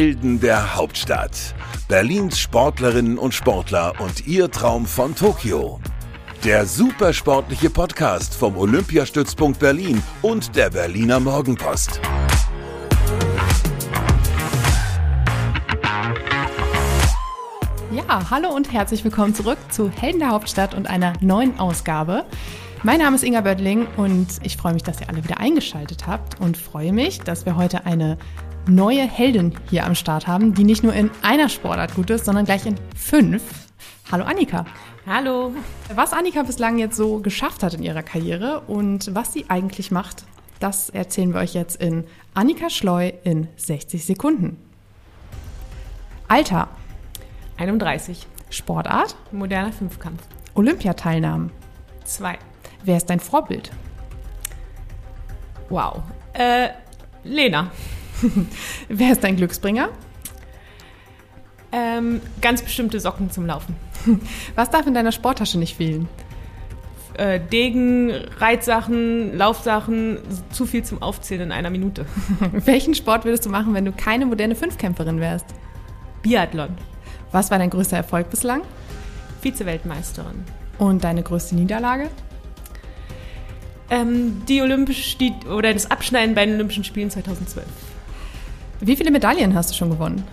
[0.00, 1.54] Helden der Hauptstadt.
[1.86, 5.78] Berlins Sportlerinnen und Sportler und ihr Traum von Tokio.
[6.42, 12.00] Der supersportliche Podcast vom Olympiastützpunkt Berlin und der Berliner Morgenpost.
[17.92, 22.24] Ja, hallo und herzlich willkommen zurück zu Helden der Hauptstadt und einer neuen Ausgabe.
[22.84, 26.40] Mein Name ist Inga Böttling und ich freue mich, dass ihr alle wieder eingeschaltet habt
[26.40, 28.16] und freue mich, dass wir heute eine
[28.74, 32.44] neue Heldin hier am Start haben, die nicht nur in einer Sportart gut ist, sondern
[32.44, 33.42] gleich in fünf.
[34.10, 34.64] Hallo Annika.
[35.06, 35.52] Hallo.
[35.94, 40.24] Was Annika bislang jetzt so geschafft hat in ihrer Karriere und was sie eigentlich macht,
[40.60, 44.56] das erzählen wir euch jetzt in Annika Schleu in 60 Sekunden.
[46.28, 46.68] Alter.
[47.56, 48.26] 31.
[48.50, 49.16] Sportart.
[49.32, 50.22] Moderner Fünfkampf.
[50.54, 51.50] Olympiateilnahmen.
[52.04, 52.38] 2.
[52.84, 53.70] Wer ist dein Vorbild?
[55.68, 56.02] Wow.
[56.34, 56.68] Äh,
[57.24, 57.70] Lena.
[58.88, 59.88] Wer ist dein Glücksbringer?
[61.72, 63.76] Ähm, ganz bestimmte Socken zum Laufen.
[64.54, 66.08] Was darf in deiner Sporttasche nicht fehlen?
[67.14, 70.18] Äh, Degen, Reitsachen, Laufsachen,
[70.50, 72.06] zu viel zum Aufzählen in einer Minute.
[72.52, 75.46] Welchen Sport würdest du machen, wenn du keine moderne Fünfkämpferin wärst?
[76.22, 76.76] Biathlon.
[77.32, 78.62] Was war dein größter Erfolg bislang?
[79.42, 80.44] Vize-Weltmeisterin.
[80.78, 82.10] Und deine größte Niederlage?
[83.90, 87.66] Ähm, die Olympisch, die, oder das Abschneiden bei den Olympischen Spielen 2012.
[88.80, 90.24] Wie viele Medaillen hast du schon gewonnen?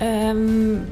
[0.00, 0.82] Ähm,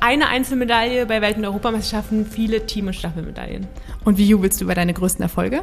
[0.00, 3.68] eine Einzelmedaille bei Welt- und Europameisterschaften, viele Team- und Staffelmedaillen.
[4.04, 5.62] Und wie jubelst du über deine größten Erfolge?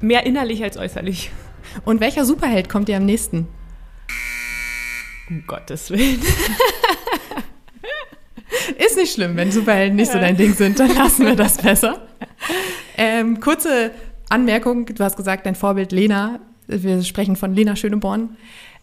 [0.00, 1.32] Mehr innerlich als äußerlich.
[1.84, 3.48] Und welcher Superheld kommt dir am nächsten?
[5.28, 6.20] Um Gottes Willen.
[8.78, 12.06] Ist nicht schlimm, wenn Superhelden nicht so dein Ding sind, dann lassen wir das besser.
[12.96, 13.90] Ähm, kurze
[14.28, 18.36] Anmerkung, du hast gesagt, dein Vorbild Lena, wir sprechen von Lena Schöneborn.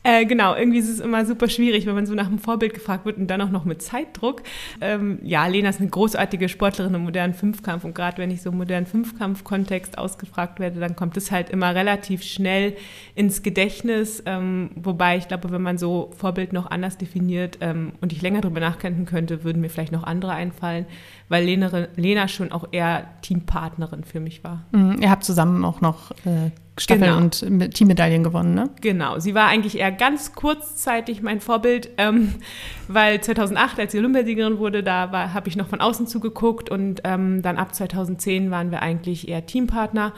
[0.03, 3.05] Äh, genau, irgendwie ist es immer super schwierig, wenn man so nach einem Vorbild gefragt
[3.05, 4.41] wird und dann auch noch mit Zeitdruck.
[4.81, 8.49] Ähm, ja, Lena ist eine großartige Sportlerin im modernen Fünfkampf und gerade wenn ich so
[8.49, 12.75] im modernen Fünfkampf-Kontext ausgefragt werde, dann kommt es halt immer relativ schnell
[13.13, 14.23] ins Gedächtnis.
[14.25, 18.41] Ähm, wobei ich glaube, wenn man so Vorbild noch anders definiert ähm, und ich länger
[18.41, 20.87] darüber nachdenken könnte, würden mir vielleicht noch andere einfallen,
[21.31, 24.63] weil Lena, Lena schon auch eher Teampartnerin für mich war.
[24.71, 27.17] Mhm, ihr habt zusammen auch noch äh, Staffel- Genau.
[27.17, 28.69] und Teammedaillen gewonnen, ne?
[28.81, 32.35] Genau, sie war eigentlich eher ganz kurzzeitig mein Vorbild, ähm,
[32.87, 37.41] weil 2008, als sie Olympiasiegerin wurde, da habe ich noch von außen zugeguckt und ähm,
[37.41, 40.13] dann ab 2010 waren wir eigentlich eher Teampartner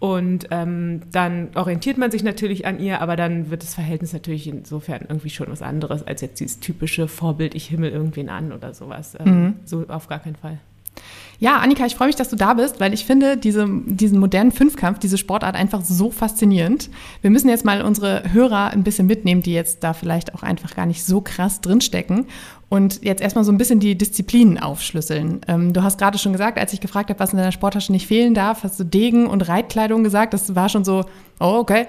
[0.00, 4.46] und ähm, dann orientiert man sich natürlich an ihr, aber dann wird das Verhältnis natürlich
[4.46, 8.74] insofern irgendwie schon was anderes als jetzt dieses typische Vorbild, ich himmel irgendwen an oder
[8.74, 9.16] sowas.
[9.18, 10.58] Ähm, So auf gar keinen Fall.
[11.40, 14.50] Ja, Annika, ich freue mich, dass du da bist, weil ich finde diese, diesen modernen
[14.50, 16.90] Fünfkampf, diese Sportart einfach so faszinierend.
[17.20, 20.74] Wir müssen jetzt mal unsere Hörer ein bisschen mitnehmen, die jetzt da vielleicht auch einfach
[20.74, 22.26] gar nicht so krass drinstecken
[22.70, 25.40] und jetzt erstmal so ein bisschen die Disziplinen aufschlüsseln.
[25.48, 28.06] Ähm, du hast gerade schon gesagt, als ich gefragt habe, was in deiner Sporttasche nicht
[28.06, 30.34] fehlen darf, hast du Degen und Reitkleidung gesagt.
[30.34, 31.06] Das war schon so,
[31.40, 31.86] oh, okay.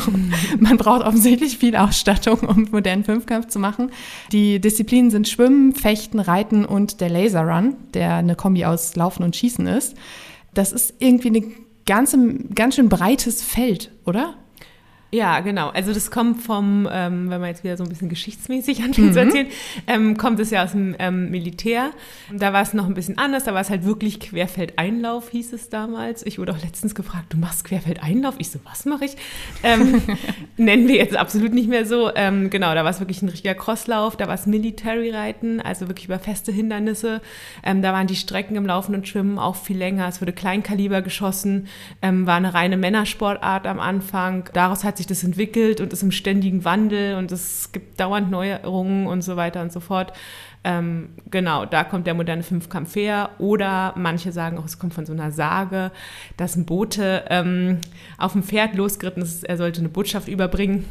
[0.58, 3.90] Man braucht offensichtlich viel Ausstattung, um modernen Fünfkampf zu machen.
[4.32, 9.24] Die Disziplinen sind Schwimmen, Fechten, Reiten und der Laser Run, der eine Kombi aus Laufen
[9.24, 9.94] und Schießen ist.
[10.54, 11.52] Das ist irgendwie ein
[11.84, 12.18] ganze,
[12.54, 14.36] ganz schön breites Feld, oder?
[15.14, 15.68] Ja, genau.
[15.68, 19.20] Also das kommt vom, ähm, wenn man jetzt wieder so ein bisschen geschichtsmäßig anfängt zu
[19.20, 19.46] erzählen,
[19.86, 21.90] ähm, kommt es ja aus dem ähm, Militär.
[22.32, 25.68] Da war es noch ein bisschen anders, da war es halt wirklich Querfeldeinlauf, hieß es
[25.68, 26.26] damals.
[26.26, 28.34] Ich wurde auch letztens gefragt, du machst Querfeldeinlauf?
[28.38, 29.16] Ich so, was mache ich?
[29.62, 30.02] Ähm,
[30.56, 32.12] nennen wir jetzt absolut nicht mehr so.
[32.12, 36.06] Ähm, genau, da war es wirklich ein richtiger Crosslauf, da war es Military-Reiten, also wirklich
[36.06, 37.20] über feste Hindernisse.
[37.62, 40.08] Ähm, da waren die Strecken im Laufen und Schwimmen auch viel länger.
[40.08, 41.68] Es wurde Kleinkaliber geschossen,
[42.00, 44.50] war eine reine Männersportart am Anfang.
[44.52, 49.06] Daraus hat sich das entwickelt und ist im ständigen Wandel und es gibt dauernd Neuerungen
[49.06, 50.12] und so weiter und so fort.
[50.64, 53.30] Ähm, genau, da kommt der moderne Fünfkampf her.
[53.38, 55.92] Oder manche sagen auch, es kommt von so einer Sage,
[56.36, 57.78] dass ein Bote ähm,
[58.16, 60.86] auf dem Pferd losgeritten ist, er sollte eine Botschaft überbringen.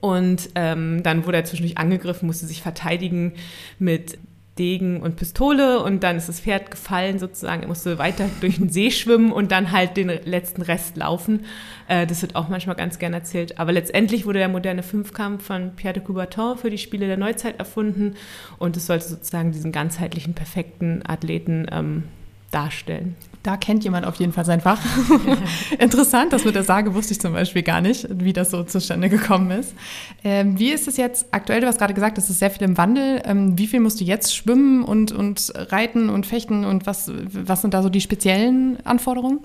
[0.00, 3.32] Und ähm, dann wurde er zwischendurch angegriffen, musste sich verteidigen
[3.78, 4.18] mit
[4.58, 7.62] Degen und Pistole und dann ist das Pferd gefallen sozusagen.
[7.62, 11.46] Er musste weiter durch den See schwimmen und dann halt den letzten Rest laufen.
[11.88, 13.58] Äh, das wird auch manchmal ganz gern erzählt.
[13.58, 17.58] Aber letztendlich wurde der moderne Fünfkampf von Pierre de Coubertin für die Spiele der Neuzeit
[17.58, 18.14] erfunden
[18.58, 22.04] und es sollte sozusagen diesen ganzheitlichen, perfekten Athleten ähm,
[22.50, 23.16] darstellen.
[23.42, 24.80] Da kennt jemand auf jeden Fall sein Fach.
[25.78, 29.08] Interessant, das mit der Sage wusste ich zum Beispiel gar nicht, wie das so zustande
[29.08, 29.74] gekommen ist.
[30.22, 31.60] Ähm, wie ist es jetzt aktuell?
[31.60, 33.20] Du hast gerade gesagt, es ist sehr viel im Wandel.
[33.24, 37.62] Ähm, wie viel musst du jetzt schwimmen und, und reiten und fechten und was, was
[37.62, 39.40] sind da so die speziellen Anforderungen?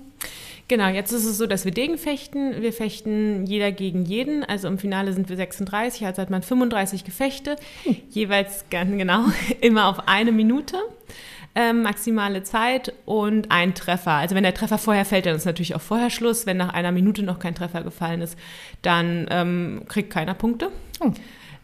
[0.67, 2.61] Genau, jetzt ist es so, dass wir Degen fechten.
[2.61, 4.43] Wir fechten jeder gegen jeden.
[4.43, 7.95] Also im Finale sind wir 36, also hat man 35 Gefechte, hm.
[8.09, 9.25] jeweils ganz genau
[9.61, 10.77] immer auf eine Minute.
[11.59, 14.11] Ähm, maximale Zeit und ein Treffer.
[14.11, 16.45] Also wenn der Treffer vorher fällt, dann ist natürlich auch vorher Schluss.
[16.45, 18.37] Wenn nach einer Minute noch kein Treffer gefallen ist,
[18.83, 20.69] dann ähm, kriegt keiner Punkte.
[20.99, 21.11] Oh.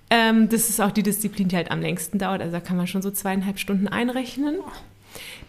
[0.09, 2.41] Ähm, das ist auch die Disziplin, die halt am längsten dauert.
[2.41, 4.55] Also da kann man schon so zweieinhalb Stunden einrechnen.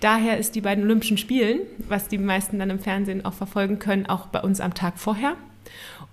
[0.00, 3.78] Daher ist die bei den Olympischen Spielen, was die meisten dann im Fernsehen auch verfolgen
[3.78, 5.38] können, auch bei uns am Tag vorher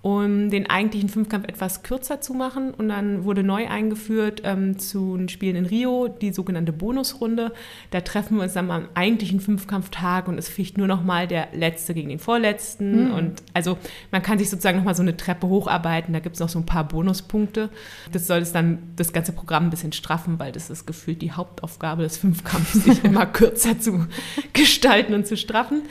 [0.02, 2.74] um den eigentlichen Fünfkampf etwas kürzer zu machen.
[2.74, 7.52] Und dann wurde neu eingeführt ähm, zu den Spielen in Rio die sogenannte Bonusrunde.
[7.92, 11.48] Da treffen wir uns dann am eigentlichen Fünfkampftag und es ficht nur noch mal der
[11.52, 13.06] Letzte gegen den Vorletzten.
[13.06, 13.14] Mhm.
[13.14, 13.78] Und also
[14.10, 16.12] man kann sich sozusagen noch mal so eine Treppe hocharbeiten.
[16.12, 17.70] Da gibt es noch so ein paar Bonuspunkte.
[18.10, 21.30] Das soll es dann das ganze Programm ein bisschen straffen, weil das ist gefühlt die
[21.30, 24.06] Hauptaufgabe des Fünfkampfs, sich immer kürzer zu
[24.52, 25.82] gestalten und zu straffen.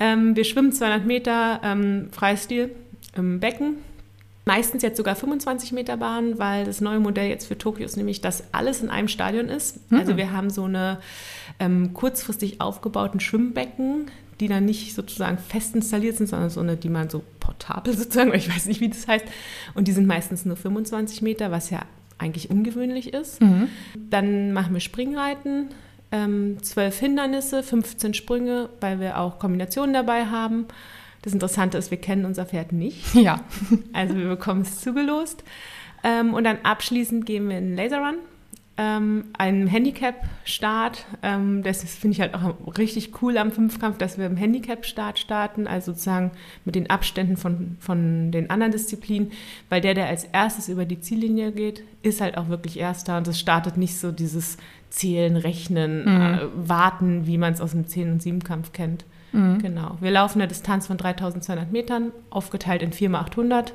[0.00, 2.74] Ähm, wir schwimmen 200 Meter ähm, Freistil
[3.14, 3.76] im Becken.
[4.46, 8.20] Meistens jetzt sogar 25 Meter Bahn, weil das neue Modell jetzt für Tokio ist nämlich,
[8.20, 9.90] dass alles in einem Stadion ist.
[9.90, 9.98] Mhm.
[9.98, 10.98] Also wir haben so eine
[11.58, 14.06] ähm, kurzfristig aufgebauten Schwimmbecken,
[14.40, 18.34] die dann nicht sozusagen fest installiert sind, sondern so eine, die man so portabel sozusagen,
[18.34, 19.26] ich weiß nicht, wie das heißt.
[19.74, 21.82] Und die sind meistens nur 25 Meter, was ja
[22.18, 23.40] eigentlich ungewöhnlich ist.
[23.40, 23.68] Mhm.
[24.10, 25.68] Dann machen wir Springreiten,
[26.12, 30.66] ähm, zwölf Hindernisse, 15 Sprünge, weil wir auch Kombinationen dabei haben.
[31.22, 33.14] Das Interessante ist, wir kennen unser Pferd nicht.
[33.20, 33.40] Ja.
[33.92, 35.44] Also wir bekommen es zugelost.
[36.02, 38.16] Ähm, und dann abschließend gehen wir in den Laserrun.
[38.78, 41.04] Ähm, einen Handicap-Start.
[41.22, 45.66] Ähm, das finde ich halt auch richtig cool am Fünfkampf, dass wir im Handicap-Start starten,
[45.66, 46.30] also sozusagen
[46.64, 49.32] mit den Abständen von, von den anderen Disziplinen,
[49.68, 53.28] weil der, der als erstes über die Ziellinie geht, ist halt auch wirklich Erster und
[53.28, 54.56] es startet nicht so dieses
[54.88, 56.08] Zählen, Rechnen, mhm.
[56.08, 59.04] äh, Warten, wie man es aus dem Zehn- und Siebenkampf kennt.
[59.32, 59.60] Mhm.
[59.60, 59.96] Genau.
[60.00, 63.72] Wir laufen eine Distanz von 3200 Metern, aufgeteilt in 4 x 800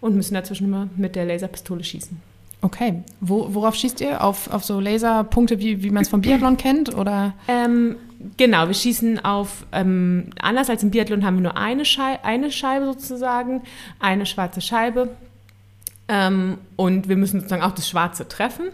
[0.00, 2.20] und müssen dazwischen immer mit der Laserpistole schießen.
[2.62, 3.02] Okay.
[3.20, 4.24] Wo, worauf schießt ihr?
[4.24, 6.94] Auf, auf so Laserpunkte, wie, wie man es vom Biathlon kennt?
[6.94, 7.34] Oder?
[7.48, 7.96] Ähm,
[8.36, 12.50] genau, wir schießen auf, ähm, anders als im Biathlon haben wir nur eine, Schei eine
[12.50, 13.62] Scheibe sozusagen,
[14.00, 15.10] eine schwarze Scheibe.
[16.08, 18.66] Ähm, und wir müssen sozusagen auch das Schwarze treffen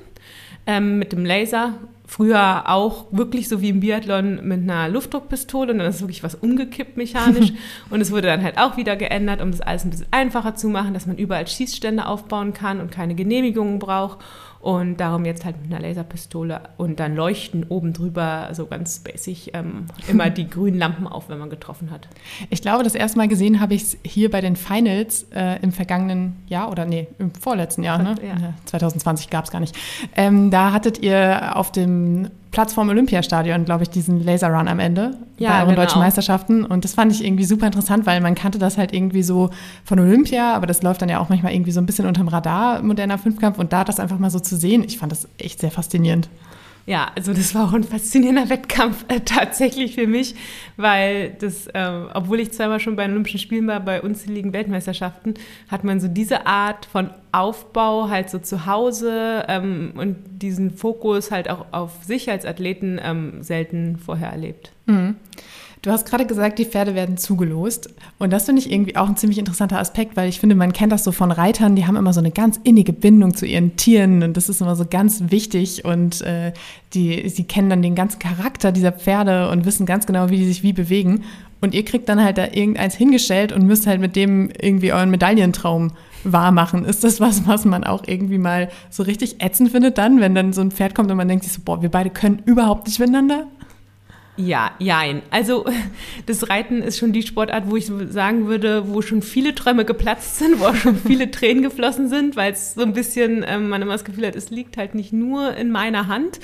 [0.67, 1.75] ähm, mit dem Laser
[2.13, 6.35] früher auch wirklich so wie im Biathlon mit einer Luftdruckpistole und dann ist wirklich was
[6.35, 7.55] umgekippt mechanisch.
[7.91, 10.69] Und es wurde dann halt auch wieder geändert, um das alles ein bisschen einfacher zu
[10.69, 14.19] machen, dass man überall Schießstände aufbauen kann und keine Genehmigungen braucht
[14.63, 19.55] und darum jetzt halt mit einer Laserpistole und dann leuchten oben drüber, so ganz basic,
[19.55, 22.09] ähm, immer die grünen Lampen auf, wenn man getroffen hat.
[22.49, 25.73] Ich glaube, das erste Mal gesehen habe ich es hier bei den Finals äh, im
[25.73, 28.15] vergangenen Jahr oder nee, im vorletzten Jahr, ne?
[28.25, 28.55] Ja.
[28.67, 29.77] 2020 gab es gar nicht.
[30.15, 35.17] Ähm, da hattet ihr auf dem Platz vorm Olympiastadion, glaube ich, diesen Laserrun am Ende
[35.39, 35.81] ja, bei euren genau.
[35.83, 36.65] deutschen Meisterschaften.
[36.65, 39.51] Und das fand ich irgendwie super interessant, weil man kannte das halt irgendwie so
[39.85, 42.83] von Olympia, aber das läuft dann ja auch manchmal irgendwie so ein bisschen unterm Radar,
[42.83, 43.59] moderner Fünfkampf.
[43.59, 46.29] Und da das einfach mal so zu sehen, ich fand das echt sehr faszinierend.
[46.85, 50.35] Ja, also das war auch ein faszinierender Wettkampf äh, tatsächlich für mich,
[50.77, 55.35] weil das, äh, obwohl ich zweimal schon bei Olympischen Spielen war, bei unzähligen Weltmeisterschaften,
[55.69, 61.31] hat man so diese Art von Aufbau halt so zu Hause ähm, und diesen Fokus
[61.31, 64.73] halt auch auf sich als Athleten ähm, selten vorher erlebt.
[64.87, 65.17] Mhm.
[65.83, 67.93] Du hast gerade gesagt, die Pferde werden zugelost.
[68.21, 70.93] Und das finde ich irgendwie auch ein ziemlich interessanter Aspekt, weil ich finde, man kennt
[70.93, 74.23] das so von Reitern, die haben immer so eine ganz innige Bindung zu ihren Tieren
[74.23, 76.53] und das ist immer so ganz wichtig und äh,
[76.95, 80.47] die, sie kennen dann den ganzen Charakter dieser Pferde und wissen ganz genau, wie die
[80.47, 81.25] sich wie bewegen.
[81.61, 85.11] Und ihr kriegt dann halt da irgendeins hingestellt und müsst halt mit dem irgendwie euren
[85.11, 86.85] Medaillentraum wahr machen.
[86.85, 90.53] Ist das was, was man auch irgendwie mal so richtig ätzend findet dann, wenn dann
[90.53, 93.01] so ein Pferd kommt und man denkt sich so, boah, wir beide können überhaupt nicht
[93.01, 93.49] miteinander?
[94.47, 95.23] Ja, jein.
[95.31, 95.65] Also
[96.27, 100.39] das Reiten ist schon die Sportart, wo ich sagen würde, wo schon viele Träume geplatzt
[100.39, 103.83] sind, wo auch schon viele Tränen geflossen sind, weil es so ein bisschen, ähm, man
[103.83, 106.41] immer das Gefühl hat, es liegt halt nicht nur in meiner Hand.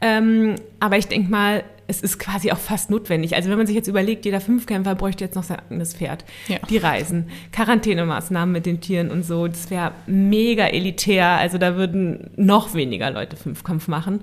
[0.00, 3.36] Ähm, aber ich denke mal, es ist quasi auch fast notwendig.
[3.36, 6.24] Also wenn man sich jetzt überlegt, jeder Fünfkämpfer bräuchte jetzt noch sein eigenes Pferd.
[6.48, 6.58] Ja.
[6.70, 11.26] Die Reisen, Quarantänemaßnahmen mit den Tieren und so, das wäre mega elitär.
[11.26, 14.22] Also da würden noch weniger Leute Fünfkampf machen.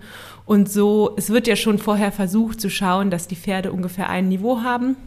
[0.50, 4.30] Und so, es wird ja schon vorher versucht zu schauen, dass die Pferde ungefähr ein
[4.30, 4.98] Niveau haben.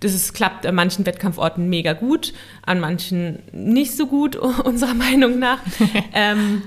[0.00, 2.34] Das ist, klappt an manchen Wettkampforten mega gut,
[2.66, 5.60] an manchen nicht so gut, unserer Meinung nach.
[6.12, 6.62] ähm,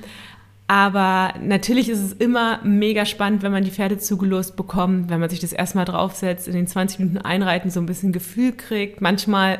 [0.67, 5.29] aber natürlich ist es immer mega spannend, wenn man die Pferde zugelost bekommt, wenn man
[5.29, 9.01] sich das erstmal draufsetzt, in den 20 Minuten einreiten, so ein bisschen Gefühl kriegt.
[9.01, 9.59] Manchmal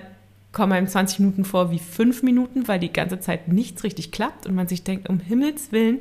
[0.54, 4.46] kommen einem 20 Minuten vor wie fünf Minuten, weil die ganze Zeit nichts richtig klappt
[4.46, 6.00] und man sich denkt, um Himmels Willen,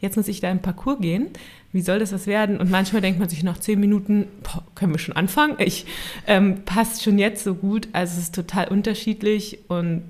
[0.00, 1.30] jetzt muss ich da im Parcours gehen.
[1.72, 2.58] Wie soll das was werden?
[2.58, 5.56] Und manchmal denkt man sich nach zehn Minuten, boah, können wir schon anfangen?
[5.58, 5.84] Ich
[6.26, 7.88] ähm, passt schon jetzt so gut.
[7.92, 10.02] Also es ist total unterschiedlich und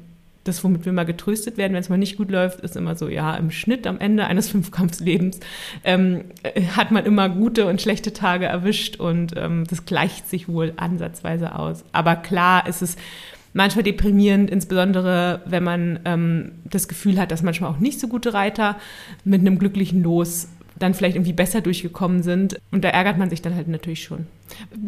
[0.44, 3.08] das, womit wir mal getröstet werden, wenn es mal nicht gut läuft, ist immer so,
[3.08, 5.40] ja, im Schnitt am Ende eines Fünfkampfslebens
[5.84, 10.48] ähm, äh, hat man immer gute und schlechte Tage erwischt und ähm, das gleicht sich
[10.48, 11.84] wohl ansatzweise aus.
[11.92, 12.96] Aber klar ist es
[13.52, 18.32] manchmal deprimierend, insbesondere wenn man ähm, das Gefühl hat, dass manchmal auch nicht so gute
[18.32, 18.76] Reiter
[19.24, 20.48] mit einem glücklichen Los
[20.78, 22.60] dann vielleicht irgendwie besser durchgekommen sind.
[22.70, 24.26] Und da ärgert man sich dann halt natürlich schon.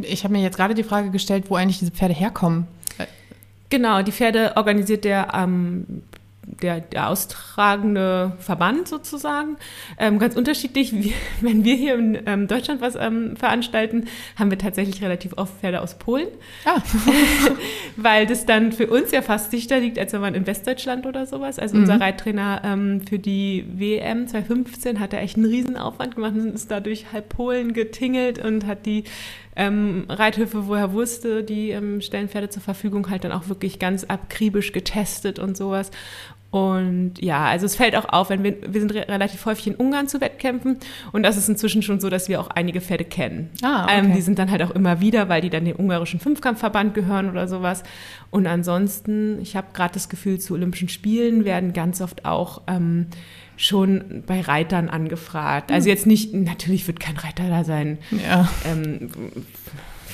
[0.02, 2.66] Ich habe mir jetzt gerade die Frage gestellt, wo eigentlich diese Pferde herkommen.
[3.70, 6.02] Genau, die Pferde organisiert der ähm,
[6.47, 9.56] der, der austragende Verband sozusagen.
[9.99, 14.06] Ähm, ganz unterschiedlich, wie, wenn wir hier in ähm, Deutschland was ähm, veranstalten,
[14.37, 16.28] haben wir tatsächlich relativ oft Pferde aus Polen.
[16.64, 16.80] Ah.
[17.97, 21.26] Weil das dann für uns ja fast dichter liegt, als wenn man in Westdeutschland oder
[21.26, 21.59] sowas.
[21.59, 21.82] Also mhm.
[21.82, 26.70] unser Reittrainer ähm, für die WM 2015 hat da echt einen Riesenaufwand gemacht und ist
[26.70, 29.04] dadurch halb Polen getingelt und hat die
[29.61, 33.79] ähm, Reithöfe, wo er wusste, die ähm, stellen Pferde zur Verfügung, halt dann auch wirklich
[33.79, 35.90] ganz akribisch getestet und sowas.
[36.50, 39.75] Und ja, also es fällt auch auf, wenn wir, wir sind re relativ häufig in
[39.76, 40.79] Ungarn zu Wettkämpfen
[41.12, 43.50] und das ist inzwischen schon so, dass wir auch einige Pferde kennen.
[43.62, 43.99] Ah, okay.
[43.99, 47.31] ähm, die sind dann halt auch immer wieder, weil die dann dem ungarischen Fünfkampfverband gehören
[47.31, 47.85] oder sowas.
[48.31, 53.07] Und ansonsten, ich habe gerade das Gefühl, zu Olympischen Spielen werden ganz oft auch ähm,
[53.61, 55.71] schon bei Reitern angefragt.
[55.71, 55.90] Also hm.
[55.90, 57.99] jetzt nicht, natürlich wird kein Reiter da sein.
[58.11, 58.49] Ja.
[58.64, 59.11] Ähm,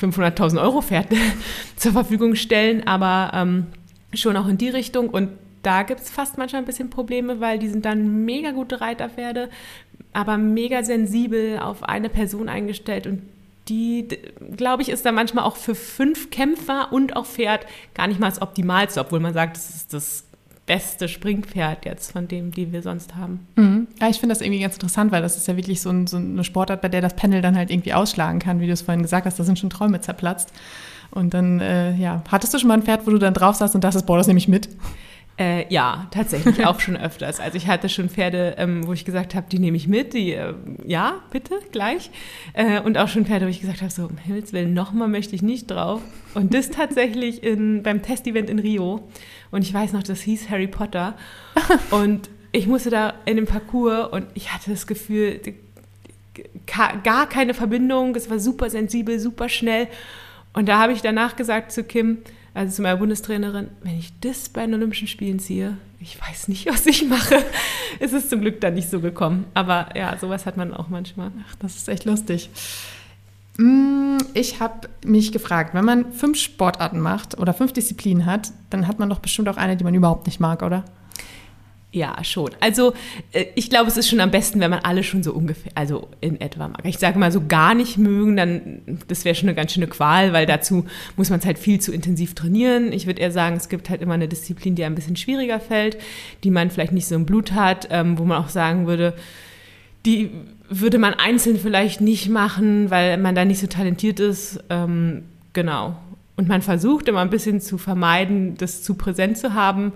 [0.00, 1.06] 500.000 Euro Pferd
[1.76, 3.66] zur Verfügung stellen, aber ähm,
[4.12, 5.30] schon auch in die Richtung und
[5.62, 9.48] da gibt es fast manchmal ein bisschen Probleme, weil die sind dann mega gute Reiterpferde,
[10.12, 13.22] aber mega sensibel auf eine Person eingestellt und
[13.68, 14.06] die,
[14.56, 18.28] glaube ich, ist da manchmal auch für fünf Kämpfer und auch Pferd gar nicht mal
[18.28, 20.24] das Optimalste, obwohl man sagt, das ist das
[20.66, 23.46] beste Springpferd jetzt von dem, die wir sonst haben.
[23.54, 23.86] Mhm.
[24.00, 26.16] Ja, ich finde das irgendwie ganz interessant, weil das ist ja wirklich so, ein, so,
[26.16, 29.02] eine Sportart, bei der das Panel dann halt irgendwie ausschlagen kann, wie du es vorhin
[29.02, 30.52] gesagt hast, da sind schon Träume zerplatzt.
[31.12, 33.74] Und dann, äh, ja, hattest du schon mal ein Pferd, wo du dann drauf saßt
[33.76, 34.68] und dachtest, boah, das nehme ich mit?
[35.38, 37.40] Äh, ja, tatsächlich auch schon öfters.
[37.40, 40.32] Also ich hatte schon Pferde, ähm, wo ich gesagt habe, die nehme ich mit, die,
[40.32, 40.54] äh,
[40.84, 42.10] ja, bitte, gleich.
[42.54, 45.34] Äh, und auch schon Pferde, wo ich gesagt habe, so, um Himmels Willen, nochmal möchte
[45.36, 46.00] ich nicht drauf.
[46.34, 49.08] Und das tatsächlich in, beim Testevent in Rio.
[49.50, 51.16] Und ich weiß noch, das hieß Harry Potter.
[51.90, 55.40] Und ich musste da in dem Parcours und ich hatte das Gefühl,
[56.64, 59.88] gar keine Verbindung, es war super sensibel, super schnell.
[60.54, 62.18] Und da habe ich danach gesagt zu Kim,
[62.54, 66.66] also zu meiner Bundestrainerin, wenn ich das bei den Olympischen Spielen ziehe, ich weiß nicht,
[66.66, 67.44] was ich mache.
[68.00, 69.46] Es ist zum Glück dann nicht so gekommen.
[69.54, 71.32] Aber ja, sowas hat man auch manchmal.
[71.46, 72.50] Ach, das ist echt lustig.
[73.58, 78.86] Mm, ich habe mich gefragt, wenn man fünf Sportarten macht oder fünf Disziplinen hat, dann
[78.86, 80.84] hat man doch bestimmt auch eine, die man überhaupt nicht mag, oder?
[81.96, 82.50] Ja, schon.
[82.60, 82.92] Also
[83.32, 86.08] äh, ich glaube, es ist schon am besten, wenn man alle schon so ungefähr, also
[86.20, 86.80] in etwa mag.
[86.84, 90.34] Ich sage mal, so gar nicht mögen, dann das wäre schon eine ganz schöne Qual,
[90.34, 90.84] weil dazu
[91.16, 92.92] muss man es halt viel zu intensiv trainieren.
[92.92, 95.96] Ich würde eher sagen, es gibt halt immer eine Disziplin, die ein bisschen schwieriger fällt,
[96.44, 99.14] die man vielleicht nicht so im Blut hat, ähm, wo man auch sagen würde,
[100.06, 100.30] die
[100.68, 104.60] würde man einzeln vielleicht nicht machen, weil man da nicht so talentiert ist.
[104.70, 105.96] Ähm, genau.
[106.36, 109.92] Und man versucht immer ein bisschen zu vermeiden, das zu präsent zu haben,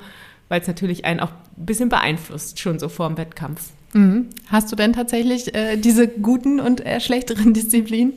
[0.48, 3.70] weil es natürlich einen auch ein bisschen beeinflusst, schon so vor dem Wettkampf.
[3.92, 4.28] Mhm.
[4.48, 8.12] Hast du denn tatsächlich äh, diese guten und äh, schlechteren Disziplinen?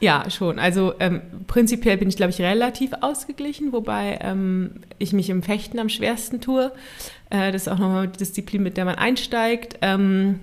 [0.00, 0.58] Ja, schon.
[0.58, 5.78] Also ähm, prinzipiell bin ich, glaube ich, relativ ausgeglichen, wobei ähm, ich mich im Fechten
[5.78, 6.70] am schwersten tue.
[7.30, 9.78] Äh, das ist auch nochmal die Disziplin, mit der man einsteigt.
[9.80, 10.40] Ähm,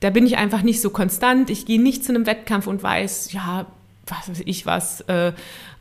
[0.00, 1.50] da bin ich einfach nicht so konstant.
[1.50, 3.66] Ich gehe nicht zu einem Wettkampf und weiß, ja,
[4.06, 5.32] was weiß ich was, äh,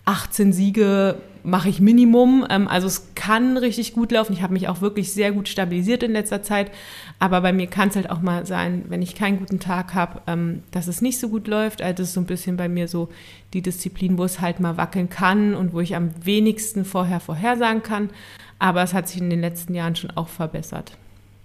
[0.05, 2.45] 18 Siege mache ich Minimum.
[2.49, 4.33] Ähm, also es kann richtig gut laufen.
[4.33, 6.71] Ich habe mich auch wirklich sehr gut stabilisiert in letzter Zeit.
[7.19, 10.21] Aber bei mir kann es halt auch mal sein, wenn ich keinen guten Tag habe,
[10.27, 11.81] ähm, dass es nicht so gut läuft.
[11.81, 13.09] Also das ist so ein bisschen bei mir so
[13.53, 17.83] die Disziplin, wo es halt mal wackeln kann und wo ich am wenigsten vorher vorhersagen
[17.83, 18.09] kann.
[18.57, 20.97] Aber es hat sich in den letzten Jahren schon auch verbessert.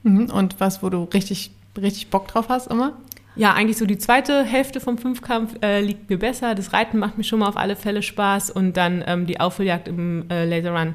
[0.03, 0.31] Mhm.
[0.31, 2.95] Und was, wo du richtig, richtig Bock drauf hast immer?
[3.37, 6.55] Ja, eigentlich so die zweite Hälfte vom Fünfkampf äh, liegt mir besser.
[6.55, 9.89] Das Reiten macht mir schon mal auf alle Fälle Spaß und dann ähm, die Aufholjagd
[9.89, 10.95] im äh, Laser Run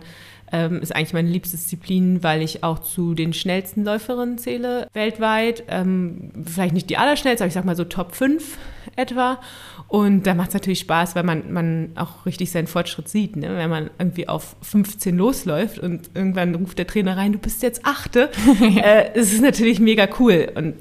[0.51, 5.63] ähm, ist eigentlich meine liebste Disziplin, weil ich auch zu den schnellsten Läuferinnen zähle weltweit.
[5.67, 8.57] Ähm, vielleicht nicht die allerschnellste, aber ich sag mal so Top 5
[8.95, 9.39] etwa.
[9.89, 13.35] Und da macht es natürlich Spaß, weil man, man auch richtig seinen Fortschritt sieht.
[13.35, 13.57] Ne?
[13.57, 17.81] Wenn man irgendwie auf 15 losläuft und irgendwann ruft der Trainer rein, du bist jetzt
[17.85, 18.29] Achte.
[18.61, 20.75] äh, es ist natürlich mega cool und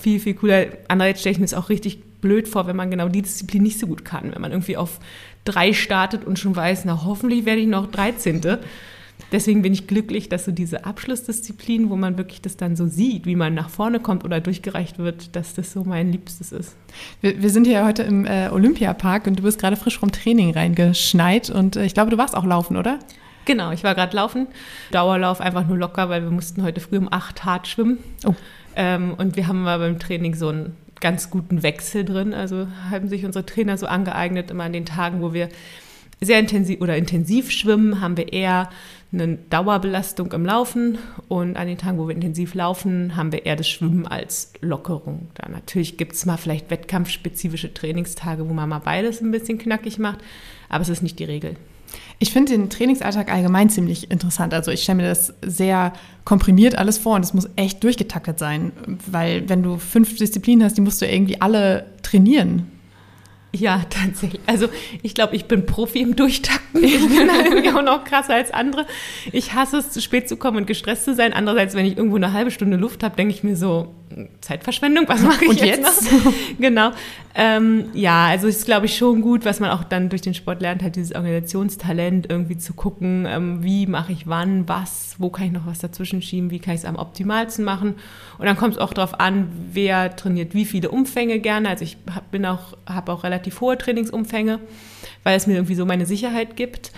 [0.00, 0.66] viel, viel cooler.
[0.88, 3.78] Andererseits stelle ich mir es auch richtig blöd vor, wenn man genau die Disziplin nicht
[3.78, 4.32] so gut kann.
[4.32, 4.98] Wenn man irgendwie auf
[5.44, 8.40] drei startet und schon weiß, na hoffentlich werde ich noch 13.
[9.32, 13.26] Deswegen bin ich glücklich, dass so diese Abschlussdisziplin, wo man wirklich das dann so sieht,
[13.26, 16.76] wie man nach vorne kommt oder durchgereicht wird, dass das so mein Liebstes ist.
[17.20, 20.52] Wir, wir sind hier heute im äh, Olympiapark und du bist gerade frisch vom Training
[20.52, 22.98] reingeschneit und äh, ich glaube, du warst auch laufen, oder?
[23.44, 24.46] Genau, ich war gerade laufen.
[24.90, 27.98] Dauerlauf einfach nur locker, weil wir mussten heute früh um acht hart schwimmen.
[28.24, 28.34] Oh.
[28.76, 32.32] Ähm, und wir haben mal beim Training so einen ganz guten Wechsel drin.
[32.32, 35.48] Also haben sich unsere Trainer so angeeignet, immer an den Tagen, wo wir
[36.20, 38.70] sehr intensiv oder intensiv schwimmen, haben wir eher
[39.14, 43.56] eine Dauerbelastung im Laufen und an den Tagen, wo wir intensiv laufen, haben wir eher
[43.56, 45.28] das Schwimmen als Lockerung.
[45.34, 49.98] Da natürlich gibt es mal vielleicht wettkampfspezifische Trainingstage, wo man mal beides ein bisschen knackig
[49.98, 50.18] macht,
[50.68, 51.56] aber es ist nicht die Regel.
[52.18, 54.54] Ich finde den Trainingsalltag allgemein ziemlich interessant.
[54.54, 55.92] Also ich stelle mir das sehr
[56.24, 58.72] komprimiert alles vor und es muss echt durchgetaktet sein,
[59.06, 62.70] weil wenn du fünf Disziplinen hast, die musst du irgendwie alle trainieren.
[63.54, 64.40] Ja, tatsächlich.
[64.46, 64.68] Also
[65.02, 66.82] ich glaube, ich bin Profi im Durchtakten.
[66.82, 68.86] Ich bin irgendwie auch noch krasser als andere.
[69.32, 71.32] Ich hasse es, zu spät zu kommen und gestresst zu sein.
[71.32, 73.94] Andererseits, wenn ich irgendwo eine halbe Stunde Luft habe, denke ich mir so,
[74.40, 76.10] Zeitverschwendung, was mache ich und jetzt?
[76.10, 76.24] jetzt?
[76.58, 76.90] Genau.
[77.34, 80.62] Ähm, ja, also ist, glaube ich, schon gut, was man auch dann durch den Sport
[80.62, 85.46] lernt, halt dieses Organisationstalent irgendwie zu gucken, ähm, wie mache ich wann, was, wo kann
[85.46, 87.96] ich noch was dazwischen schieben, wie kann ich es am optimalsten machen.
[88.38, 91.68] Und dann kommt es auch darauf an, wer trainiert wie viele Umfänge gerne.
[91.68, 94.60] Also ich habe auch, hab auch relativ hohe Trainingsumfänge,
[95.24, 96.92] weil es mir irgendwie so meine Sicherheit gibt.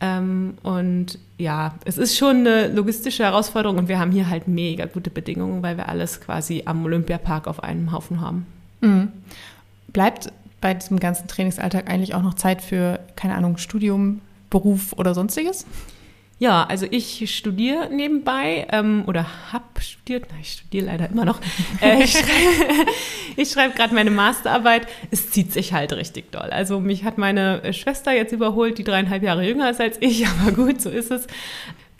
[0.00, 4.86] Ähm, und ja, es ist schon eine logistische Herausforderung und wir haben hier halt mega
[4.86, 8.46] gute Bedingungen, weil wir alles quasi am Olympiapark auf einem Haufen haben.
[8.80, 9.08] Mhm.
[9.88, 15.14] Bleibt bei diesem ganzen Trainingsalltag eigentlich auch noch Zeit für, keine Ahnung, Studium, Beruf oder
[15.14, 15.66] sonstiges?
[16.40, 21.38] Ja, also ich studiere nebenbei ähm, oder habe studiert, nein, ich studiere leider immer noch.
[21.82, 24.86] Äh, ich schreibe schreib gerade meine Masterarbeit.
[25.10, 26.48] Es zieht sich halt richtig doll.
[26.50, 30.52] Also mich hat meine Schwester jetzt überholt, die dreieinhalb Jahre jünger ist als ich, aber
[30.52, 31.26] gut, so ist es.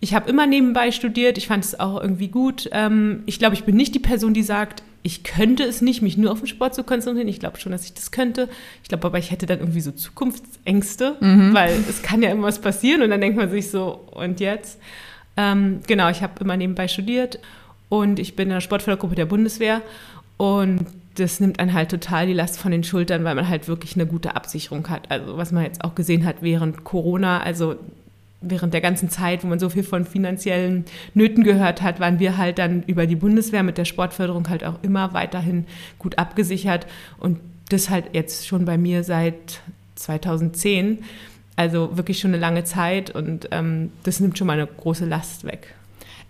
[0.01, 1.37] Ich habe immer nebenbei studiert.
[1.37, 2.69] Ich fand es auch irgendwie gut.
[2.73, 6.19] Ähm, ich glaube, ich bin nicht die Person, die sagt, ich könnte es nicht, mich
[6.19, 7.29] nur auf den Sport zu konzentrieren.
[7.29, 8.49] Ich glaube schon, dass ich das könnte.
[8.83, 11.55] Ich glaube aber, ich hätte dann irgendwie so Zukunftsängste, mhm.
[11.55, 14.79] weil es kann ja immer was passieren und dann denkt man sich so, und jetzt?
[15.37, 17.39] Ähm, genau, ich habe immer nebenbei studiert
[17.89, 19.81] und ich bin in der Sportfördergruppe der Bundeswehr
[20.37, 23.95] und das nimmt einen halt total die Last von den Schultern, weil man halt wirklich
[23.95, 25.11] eine gute Absicherung hat.
[25.11, 27.77] Also was man jetzt auch gesehen hat während Corona, also
[28.41, 32.37] während der ganzen Zeit, wo man so viel von finanziellen Nöten gehört hat, waren wir
[32.37, 35.67] halt dann über die Bundeswehr mit der Sportförderung halt auch immer weiterhin
[35.99, 36.87] gut abgesichert.
[37.19, 39.61] Und das halt jetzt schon bei mir seit
[39.97, 41.01] 2010.
[41.57, 45.45] Also wirklich schon eine lange Zeit und ähm, das nimmt schon mal eine große Last
[45.45, 45.75] weg.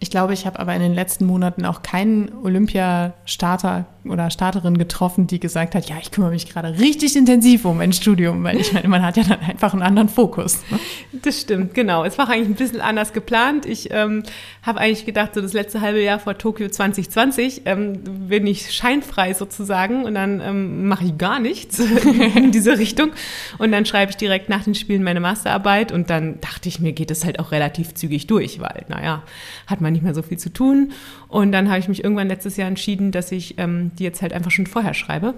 [0.00, 5.26] Ich glaube, ich habe aber in den letzten Monaten auch keinen Olympiastarter oder Starterin getroffen,
[5.26, 8.72] die gesagt hat, ja, ich kümmere mich gerade richtig intensiv um mein Studium, weil ich
[8.72, 10.60] meine, man hat ja dann einfach einen anderen Fokus.
[10.70, 10.78] Ne?
[11.12, 12.04] Das stimmt, genau.
[12.04, 13.66] Es war eigentlich ein bisschen anders geplant.
[13.66, 14.22] Ich ähm,
[14.62, 19.34] habe eigentlich gedacht, so das letzte halbe Jahr vor Tokio 2020 ähm, bin ich scheinfrei
[19.34, 21.78] sozusagen und dann ähm, mache ich gar nichts
[22.34, 23.10] in diese Richtung
[23.58, 26.92] und dann schreibe ich direkt nach den Spielen meine Masterarbeit und dann dachte ich mir,
[26.92, 29.22] geht es halt auch relativ zügig durch, weil, naja,
[29.66, 30.92] hat man nicht mehr so viel zu tun.
[31.28, 34.32] Und dann habe ich mich irgendwann letztes Jahr entschieden, dass ich ähm, die jetzt halt
[34.32, 35.34] einfach schon vorher schreibe.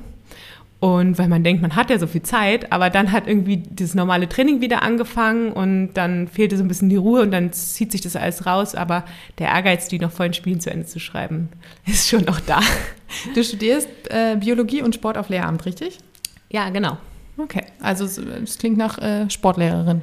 [0.83, 3.95] Und weil man denkt, man hat ja so viel Zeit, aber dann hat irgendwie das
[3.95, 7.93] normale Training wieder angefangen und dann fehlte so ein bisschen die Ruhe und dann zieht
[7.93, 8.75] sich das alles raus.
[8.75, 9.05] Aber
[9.39, 11.51] der Ehrgeiz, die noch vor den Spielen zu Ende zu schreiben,
[11.87, 12.61] ist schon noch da.
[13.33, 15.99] Du studierst äh, Biologie und Sport auf Lehramt, richtig?
[16.51, 16.99] Ja, genau.
[17.39, 20.03] Okay, also es klingt nach äh, Sportlehrerin.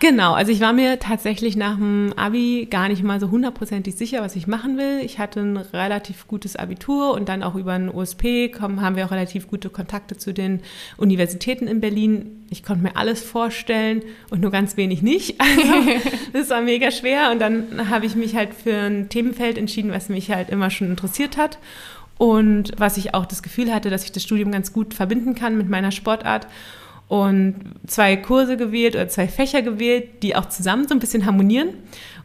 [0.00, 4.22] Genau, also ich war mir tatsächlich nach dem Abi gar nicht mal so hundertprozentig sicher,
[4.22, 5.00] was ich machen will.
[5.04, 9.04] Ich hatte ein relativ gutes Abitur und dann auch über einen USP kommen, haben wir
[9.04, 10.60] auch relativ gute Kontakte zu den
[10.96, 12.46] Universitäten in Berlin.
[12.48, 15.36] Ich konnte mir alles vorstellen und nur ganz wenig nicht.
[15.50, 15.62] Also
[16.32, 20.08] das war mega schwer und dann habe ich mich halt für ein Themenfeld entschieden, was
[20.08, 21.58] mich halt immer schon interessiert hat
[22.16, 25.58] und was ich auch das Gefühl hatte, dass ich das Studium ganz gut verbinden kann
[25.58, 26.46] mit meiner Sportart
[27.10, 27.56] und
[27.88, 31.70] zwei Kurse gewählt oder zwei Fächer gewählt, die auch zusammen so ein bisschen harmonieren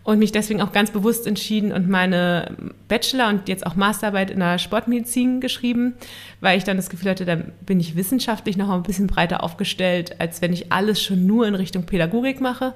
[0.04, 2.56] und mich deswegen auch ganz bewusst entschieden und meine
[2.88, 5.96] Bachelor- und jetzt auch Masterarbeit in der Sportmedizin geschrieben,
[6.40, 10.22] weil ich dann das Gefühl hatte, da bin ich wissenschaftlich noch ein bisschen breiter aufgestellt,
[10.22, 12.76] als wenn ich alles schon nur in Richtung Pädagogik mache.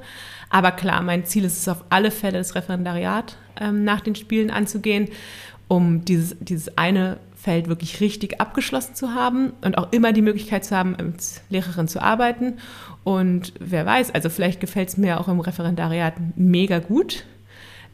[0.49, 4.49] Aber klar, mein Ziel ist es auf alle Fälle, das Referendariat ähm, nach den Spielen
[4.49, 5.09] anzugehen,
[5.67, 10.65] um dieses, dieses eine Feld wirklich richtig abgeschlossen zu haben und auch immer die Möglichkeit
[10.65, 12.55] zu haben, als Lehrerin zu arbeiten.
[13.05, 17.23] Und wer weiß, also vielleicht gefällt es mir auch im Referendariat mega gut.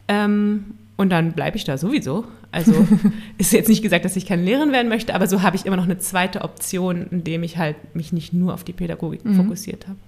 [0.08, 2.25] Ähm, und dann bleibe ich da sowieso.
[2.51, 2.88] Also
[3.38, 5.75] ist jetzt nicht gesagt, dass ich keine Lehrerin werden möchte, aber so habe ich immer
[5.75, 9.36] noch eine zweite Option, indem ich halt mich nicht nur auf die Pädagogik mhm.
[9.36, 9.99] fokussiert habe.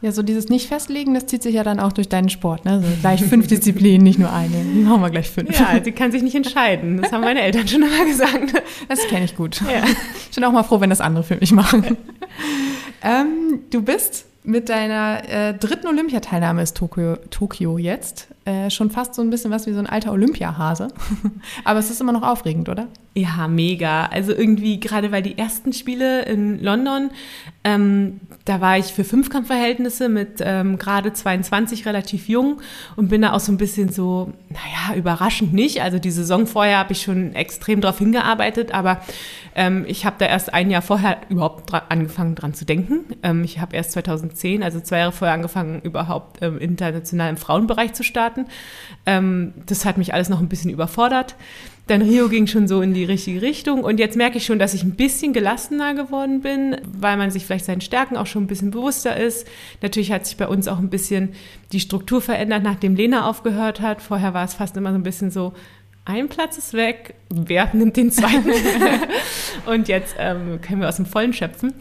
[0.00, 2.64] Ja, so dieses Nicht-Festlegen, das zieht sich ja dann auch durch deinen Sport.
[2.64, 2.80] Ne?
[2.82, 4.56] So gleich fünf Disziplinen, nicht nur eine.
[4.64, 5.58] Machen wir gleich fünf.
[5.58, 7.02] Ja, sie kann sich nicht entscheiden.
[7.02, 8.62] Das haben meine Eltern schon immer gesagt.
[8.88, 9.60] Das kenne ich gut.
[9.60, 9.84] Ja.
[10.30, 11.96] Ich bin auch mal froh, wenn das andere für mich machen.
[13.02, 19.14] ähm, du bist mit deiner äh, dritten Olympiateilnahme ist Tokio, Tokio jetzt äh, schon fast
[19.14, 20.88] so ein bisschen was wie so ein alter Olympiahase.
[21.64, 22.88] Aber es ist immer noch aufregend, oder?
[23.14, 24.06] Ja, mega.
[24.06, 27.10] Also irgendwie, gerade weil die ersten Spiele in London,
[27.64, 32.60] ähm, da war ich für Fünfkampfverhältnisse mit ähm, gerade 22 relativ jung
[32.96, 35.82] und bin da auch so ein bisschen so, naja, überraschend nicht.
[35.82, 39.02] Also die Saison vorher habe ich schon extrem darauf hingearbeitet, aber
[39.56, 43.00] ähm, ich habe da erst ein Jahr vorher überhaupt dran, angefangen dran zu denken.
[43.24, 47.92] Ähm, ich habe erst 2010, also zwei Jahre vorher angefangen, überhaupt ähm, international im Frauenbereich
[47.92, 48.37] zu starten.
[49.06, 51.36] Ähm, das hat mich alles noch ein bisschen überfordert.
[51.88, 54.74] Dann Rio ging schon so in die richtige Richtung und jetzt merke ich schon, dass
[54.74, 58.46] ich ein bisschen gelassener geworden bin, weil man sich vielleicht seinen Stärken auch schon ein
[58.46, 59.46] bisschen bewusster ist.
[59.80, 61.30] Natürlich hat sich bei uns auch ein bisschen
[61.72, 64.02] die Struktur verändert, nachdem Lena aufgehört hat.
[64.02, 65.54] Vorher war es fast immer so ein bisschen so,
[66.04, 68.50] ein Platz ist weg, wer nimmt den zweiten?
[69.66, 71.74] und jetzt ähm, können wir aus dem Vollen schöpfen.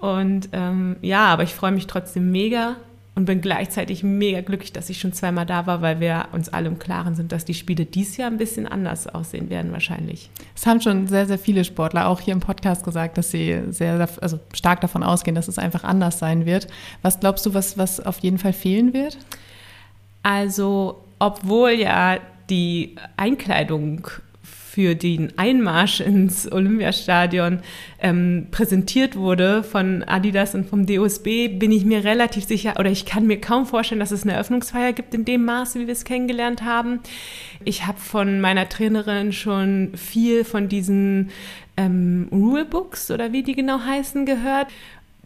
[0.00, 2.76] Und ähm, ja, aber ich freue mich trotzdem mega
[3.18, 6.68] und bin gleichzeitig mega glücklich, dass ich schon zweimal da war, weil wir uns alle
[6.68, 10.30] im Klaren sind, dass die Spiele dieses Jahr ein bisschen anders aussehen werden wahrscheinlich.
[10.54, 14.08] Es haben schon sehr, sehr viele Sportler auch hier im Podcast gesagt, dass sie sehr,
[14.20, 16.68] also stark davon ausgehen, dass es einfach anders sein wird.
[17.02, 19.18] Was glaubst du, was, was auf jeden Fall fehlen wird?
[20.22, 24.06] Also, obwohl ja die Einkleidung
[24.78, 27.62] für den Einmarsch ins Olympiastadion
[28.00, 33.04] ähm, präsentiert wurde von Adidas und vom DOSB, bin ich mir relativ sicher, oder ich
[33.04, 36.04] kann mir kaum vorstellen, dass es eine Eröffnungsfeier gibt in dem Maße, wie wir es
[36.04, 37.00] kennengelernt haben.
[37.64, 41.30] Ich habe von meiner Trainerin schon viel von diesen
[41.76, 44.68] ähm, Rulebooks oder wie die genau heißen gehört.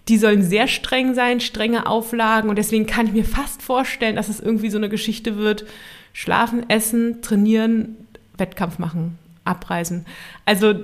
[0.09, 4.31] Die sollen sehr streng sein, strenge Auflagen und deswegen kann ich mir fast vorstellen, dass
[4.31, 5.67] es irgendwie so eine Geschichte wird.
[6.15, 7.97] Schlafen, essen, trainieren,
[8.39, 10.07] Wettkampf machen abreisen.
[10.47, 10.75] Also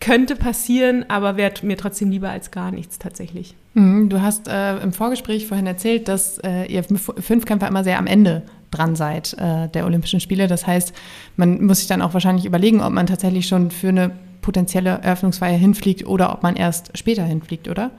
[0.00, 3.54] könnte passieren, aber wäre mir trotzdem lieber als gar nichts tatsächlich.
[3.74, 8.06] Mhm, du hast äh, im Vorgespräch vorhin erzählt, dass äh, ihr Fünfkämpfer immer sehr am
[8.06, 10.48] Ende dran seid äh, der Olympischen Spiele.
[10.48, 10.92] Das heißt,
[11.36, 14.10] man muss sich dann auch wahrscheinlich überlegen, ob man tatsächlich schon für eine
[14.40, 17.92] potenzielle Eröffnungsfeier hinfliegt oder ob man erst später hinfliegt, oder?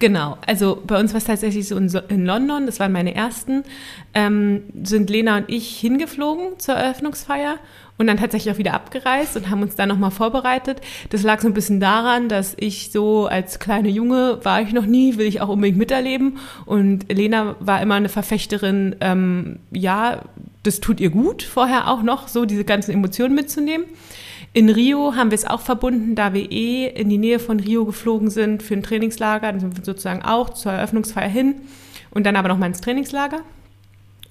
[0.00, 3.64] Genau, also bei uns war es tatsächlich so in, London, das waren meine ersten,
[4.14, 7.56] ähm, sind Lena und ich hingeflogen zur Eröffnungsfeier
[7.98, 10.80] und dann tatsächlich auch wieder abgereist und haben uns dann nochmal vorbereitet.
[11.10, 14.86] Das lag so ein bisschen daran, dass ich so als kleine Junge war ich noch
[14.86, 16.38] nie, will ich auch unbedingt miterleben.
[16.64, 20.22] Und Lena war immer eine Verfechterin, ähm, ja,
[20.62, 23.86] das tut ihr gut, vorher auch noch so diese ganzen Emotionen mitzunehmen.
[24.52, 27.84] In Rio haben wir es auch verbunden, da wir eh in die Nähe von Rio
[27.84, 31.56] geflogen sind für ein Trainingslager, dann sind wir sozusagen auch zur Eröffnungsfeier hin
[32.10, 33.40] und dann aber nochmal ins Trainingslager.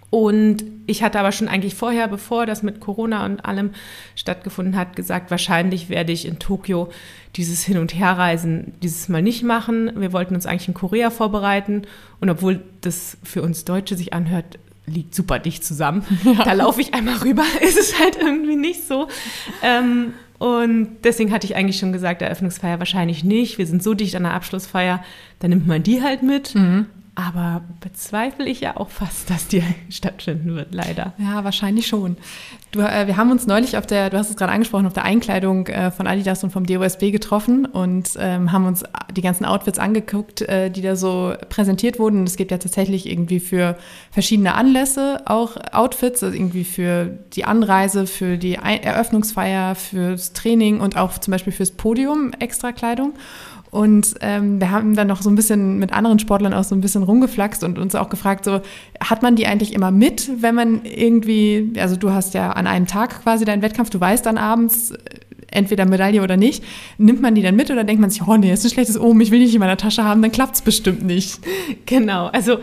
[0.10, 3.72] Und ich hatte aber schon eigentlich vorher, bevor das mit Corona und allem
[4.15, 6.89] stattgefunden hat, gesagt, wahrscheinlich werde ich in Tokio
[7.36, 9.91] dieses Hin- und Herreisen dieses Mal nicht machen.
[9.96, 11.82] Wir wollten uns eigentlich in Korea vorbereiten.
[12.22, 16.04] Und obwohl das für uns Deutsche sich anhört, liegt super dicht zusammen.
[16.24, 16.43] Ja.
[16.43, 19.08] Da laufe ich einmal rüber, ist es halt irgendwie nicht so.
[19.62, 23.58] Ähm, und deswegen hatte ich eigentlich schon gesagt, Eröffnungsfeier wahrscheinlich nicht.
[23.58, 25.04] Wir sind so dicht an der Abschlussfeier,
[25.39, 26.56] da nimmt man die halt mit.
[26.56, 26.86] Mhm.
[27.19, 31.13] Aber bezweifle ich ja auch fast, dass die stattfinden wird, leider.
[31.17, 32.15] Ja, wahrscheinlich schon.
[32.69, 35.03] Du, äh, wir haben uns neulich auf der, du hast es gerade angesprochen, auf der
[35.03, 39.80] Einkleidung äh, von Adidas und vom DOSB getroffen und ähm, haben uns die ganzen Outfits
[39.80, 42.23] angeguckt, äh, die da so präsentiert wurden.
[42.25, 43.77] es gibt ja tatsächlich irgendwie für
[44.12, 50.97] verschiedene Anlässe auch Outfits, also irgendwie für die Anreise, für die Eröffnungsfeier, fürs Training und
[50.97, 53.13] auch zum Beispiel fürs Podium extra Kleidung.
[53.78, 56.82] Und ähm, wir haben dann noch so ein bisschen mit anderen Sportlern auch so ein
[56.82, 58.62] bisschen rumgeflaxt und uns auch gefragt, so,
[59.00, 62.88] hat man die eigentlich immer mit, wenn man irgendwie, also du hast ja an einem
[62.88, 64.98] Tag quasi deinen Wettkampf, du weißt dann abends, äh,
[65.52, 66.63] entweder Medaille oder nicht,
[66.98, 69.22] nimmt man die dann mit oder denkt man sich, oh nee, ist ein schlechtes Omen,
[69.22, 71.40] ich will nicht in meiner Tasche haben, dann klappt es bestimmt nicht.
[71.86, 72.58] Genau, also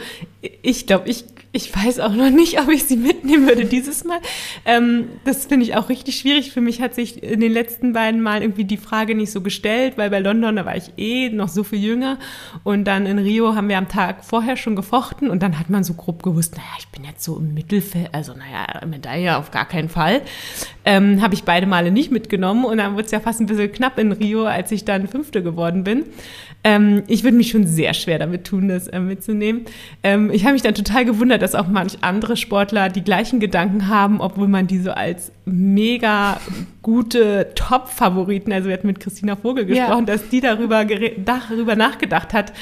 [0.63, 4.19] ich glaube, ich ich weiß auch noch nicht, ob ich sie mitnehmen würde dieses Mal.
[4.65, 6.51] Ähm, das finde ich auch richtig schwierig.
[6.51, 9.93] Für mich hat sich in den letzten beiden Mal irgendwie die Frage nicht so gestellt,
[9.97, 12.19] weil bei London, da war ich eh noch so viel jünger.
[12.65, 15.85] Und dann in Rio haben wir am Tag vorher schon gefochten und dann hat man
[15.85, 19.69] so grob gewusst, naja, ich bin jetzt so im Mittelfeld, also naja, Medaille auf gar
[19.69, 20.23] keinen Fall.
[20.85, 23.71] Ähm, Habe ich beide Male nicht mitgenommen und dann wurde es ja fast ein bisschen
[23.71, 26.05] knapp in Rio, als ich dann Fünfte geworden bin.
[26.65, 29.67] Ähm, ich würde mich schon sehr schwer damit tun, das äh, mitzunehmen.
[30.03, 33.89] Ähm, ich habe mich dann total gewundert, dass auch manch andere Sportler die gleichen Gedanken
[33.89, 36.41] haben, obwohl man die so als mega
[36.81, 38.53] gute Top-Favoriten.
[38.53, 40.15] Also wir hatten mit Christina Vogel gesprochen, ja.
[40.15, 42.53] dass die darüber, darüber nachgedacht hat.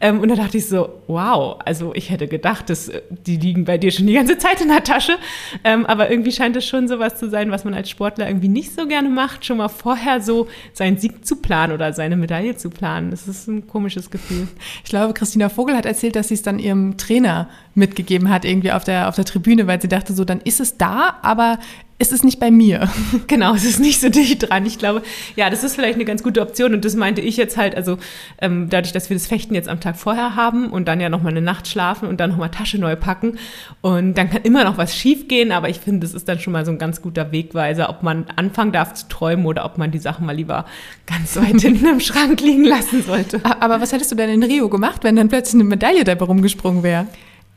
[0.00, 3.64] Ähm, und da dachte ich so, wow, also ich hätte gedacht, dass, äh, die liegen
[3.64, 5.16] bei dir schon die ganze Zeit in der Tasche.
[5.64, 8.74] Ähm, aber irgendwie scheint es schon sowas zu sein, was man als Sportler irgendwie nicht
[8.74, 12.70] so gerne macht, schon mal vorher so seinen Sieg zu planen oder seine Medaille zu
[12.70, 13.10] planen.
[13.10, 14.48] Das ist ein komisches Gefühl.
[14.84, 18.72] Ich glaube, Christina Vogel hat erzählt, dass sie es dann ihrem Trainer mitgegeben hat, irgendwie
[18.72, 21.58] auf der, auf der Tribüne, weil sie dachte so, dann ist es da, aber
[21.98, 22.88] es ist nicht bei mir.
[23.28, 24.66] Genau, es ist nicht so dicht dran.
[24.66, 25.02] Ich glaube,
[25.34, 27.98] ja, das ist vielleicht eine ganz gute Option und das meinte ich jetzt halt, also
[28.40, 31.32] ähm, dadurch, dass wir das Fechten jetzt am Tag vorher haben und dann ja nochmal
[31.32, 33.38] eine Nacht schlafen und dann nochmal Tasche neu packen
[33.80, 36.52] und dann kann immer noch was schief gehen, aber ich finde, das ist dann schon
[36.52, 39.90] mal so ein ganz guter Wegweiser, ob man anfangen darf zu träumen oder ob man
[39.90, 40.66] die Sachen mal lieber
[41.06, 43.40] ganz weit hinten im Schrank liegen lassen sollte.
[43.60, 46.82] Aber was hättest du denn in Rio gemacht, wenn dann plötzlich eine Medaille dabei rumgesprungen
[46.82, 47.06] wäre?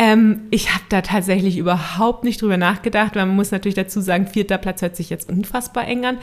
[0.01, 4.27] Ähm, ich habe da tatsächlich überhaupt nicht drüber nachgedacht, weil man muss natürlich dazu sagen,
[4.27, 6.17] vierter Platz hört sich jetzt unfassbar eng an.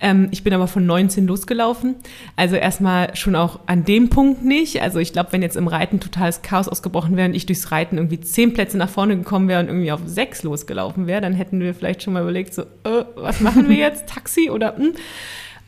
[0.00, 1.94] Ähm, ich bin aber von 19 losgelaufen.
[2.36, 4.82] Also erstmal schon auch an dem Punkt nicht.
[4.82, 7.96] Also ich glaube, wenn jetzt im Reiten totales Chaos ausgebrochen wäre und ich durchs Reiten
[7.96, 11.58] irgendwie zehn Plätze nach vorne gekommen wäre und irgendwie auf sechs losgelaufen wäre, dann hätten
[11.58, 14.08] wir vielleicht schon mal überlegt, so, äh, was machen wir jetzt?
[14.08, 14.92] Taxi oder hm?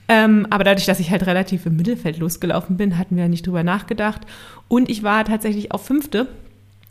[0.06, 3.46] Ähm, aber dadurch, dass ich halt relativ im Mittelfeld losgelaufen bin, hatten wir ja nicht
[3.46, 4.20] drüber nachgedacht.
[4.68, 6.28] Und ich war tatsächlich auf Fünfte.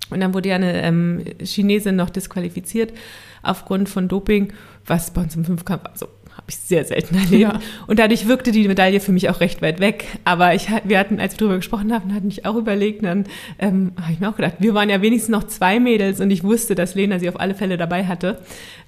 [0.09, 2.93] Und dann wurde ja eine ähm, Chinesin noch disqualifiziert
[3.41, 4.53] aufgrund von Doping,
[4.85, 7.41] was bei uns im Fünfkampf, also habe ich sehr selten erlebt.
[7.41, 7.59] Ja.
[7.87, 10.05] Und dadurch wirkte die Medaille für mich auch recht weit weg.
[10.23, 13.25] Aber ich, wir hatten, als wir darüber gesprochen haben, hatten ich auch überlegt, dann
[13.59, 16.43] ähm, habe ich mir auch gedacht, wir waren ja wenigstens noch zwei Mädels und ich
[16.43, 18.39] wusste, dass Lena sie auf alle Fälle dabei hatte.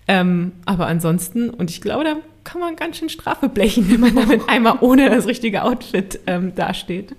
[0.07, 4.15] Ähm, aber ansonsten, und ich glaube, da kann man ganz schön Strafe blechen, wenn man
[4.15, 7.13] damit einmal ohne das richtige Outfit ähm, dasteht.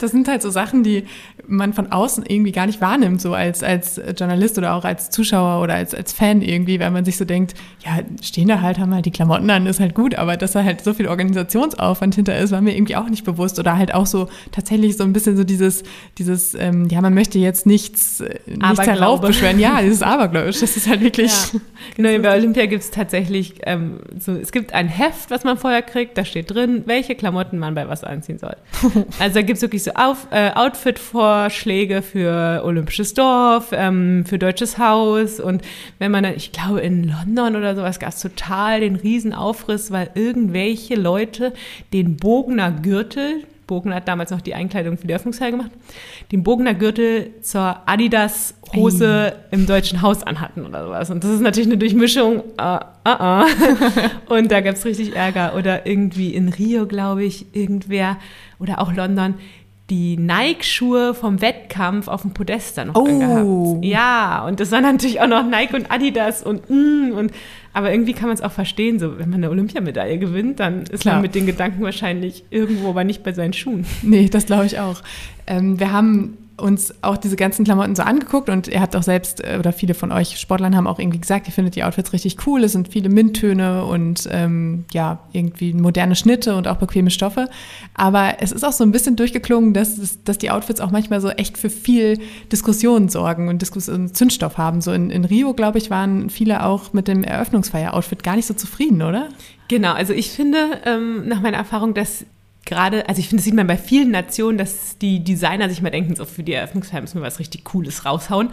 [0.00, 1.04] Das sind halt so Sachen, die
[1.46, 5.62] man von außen irgendwie gar nicht wahrnimmt, so als, als Journalist oder auch als Zuschauer
[5.62, 8.94] oder als, als Fan irgendwie, weil man sich so denkt, ja, stehen da halt, haben
[8.94, 12.38] halt die Klamotten an, ist halt gut, aber dass da halt so viel Organisationsaufwand hinter
[12.38, 15.36] ist, war mir irgendwie auch nicht bewusst oder halt auch so tatsächlich so ein bisschen
[15.36, 15.82] so dieses,
[16.18, 19.58] dieses, ähm, ja, man möchte jetzt nichts, äh, nichts heraufbeschwören.
[19.58, 21.32] Ja, dieses Abergläubisch, das ist halt wirklich.
[21.52, 21.60] Ja.
[21.96, 25.82] Genau, bei Olympia gibt es tatsächlich ähm, so, es gibt ein Heft, was man vorher
[25.82, 28.56] kriegt, da steht drin, welche Klamotten man bei was anziehen soll.
[29.18, 34.78] also da gibt es wirklich so Auf, äh, Outfit-Vorschläge für Olympisches Dorf, ähm, für Deutsches
[34.78, 35.62] Haus und
[35.98, 40.10] wenn man dann, ich glaube in London oder sowas gab es total den Riesenaufriss, weil
[40.14, 41.52] irgendwelche Leute
[41.92, 45.70] den Bogener Gürtel, Bogen hat damals noch die Einkleidung für die Öffnungshalle gemacht,
[46.32, 51.10] den Bogener Gürtel zur Adidas Hose im deutschen Haus anhatten oder sowas.
[51.10, 52.42] Und das ist natürlich eine Durchmischung.
[52.60, 52.78] Uh,
[53.08, 54.34] uh, uh.
[54.34, 55.54] Und da gab es richtig Ärger.
[55.56, 58.18] Oder irgendwie in Rio, glaube ich, irgendwer
[58.58, 59.34] oder auch London
[59.90, 63.06] die Nike-Schuhe vom Wettkampf auf dem Podest dann noch oh.
[63.06, 63.84] angehabt.
[63.84, 67.32] Ja, und das waren natürlich auch noch Nike und Adidas und mm, und
[67.72, 71.02] aber irgendwie kann man es auch verstehen, so wenn man eine Olympiamedaille gewinnt, dann ist
[71.02, 71.16] Klar.
[71.16, 73.86] man mit den Gedanken wahrscheinlich irgendwo, aber nicht bei seinen Schuhen.
[74.02, 75.02] Nee, das glaube ich auch.
[75.46, 79.42] Ähm, wir haben uns auch diese ganzen Klamotten so angeguckt und ihr habt auch selbst,
[79.44, 82.46] äh, oder viele von euch Sportlern haben auch irgendwie gesagt, ihr findet die Outfits richtig
[82.46, 87.48] cool, es sind viele Minttöne und ähm, ja, irgendwie moderne Schnitte und auch bequeme Stoffe.
[87.94, 91.20] Aber es ist auch so ein bisschen durchgeklungen, dass, es, dass die Outfits auch manchmal
[91.20, 92.18] so echt für viel
[92.52, 94.80] Diskussion sorgen und Diskussion, Zündstoff haben.
[94.80, 98.54] So in, in Rio, glaube ich, waren viele auch mit dem Eröffnungsfeier-Outfit gar nicht so
[98.54, 99.28] zufrieden, oder?
[99.68, 102.24] Genau, also ich finde ähm, nach meiner Erfahrung, dass
[102.64, 105.90] gerade, also ich finde, das sieht man bei vielen Nationen, dass die Designer sich mal
[105.90, 108.50] denken, so für die Eröffnungsfeier müssen wir was richtig Cooles raushauen.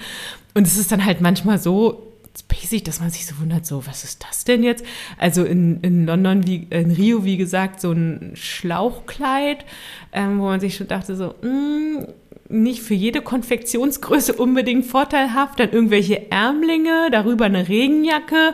[0.54, 2.08] Und es ist dann halt manchmal so
[2.48, 4.86] basic, dass man sich so wundert, so, was ist das denn jetzt?
[5.18, 9.66] Also in, in London, wie, in Rio, wie gesagt, so ein Schlauchkleid,
[10.12, 12.08] ähm, wo man sich schon dachte, so, mh, mm,
[12.50, 15.60] nicht für jede Konfektionsgröße unbedingt vorteilhaft.
[15.60, 18.54] Dann irgendwelche Ärmlinge, darüber eine Regenjacke.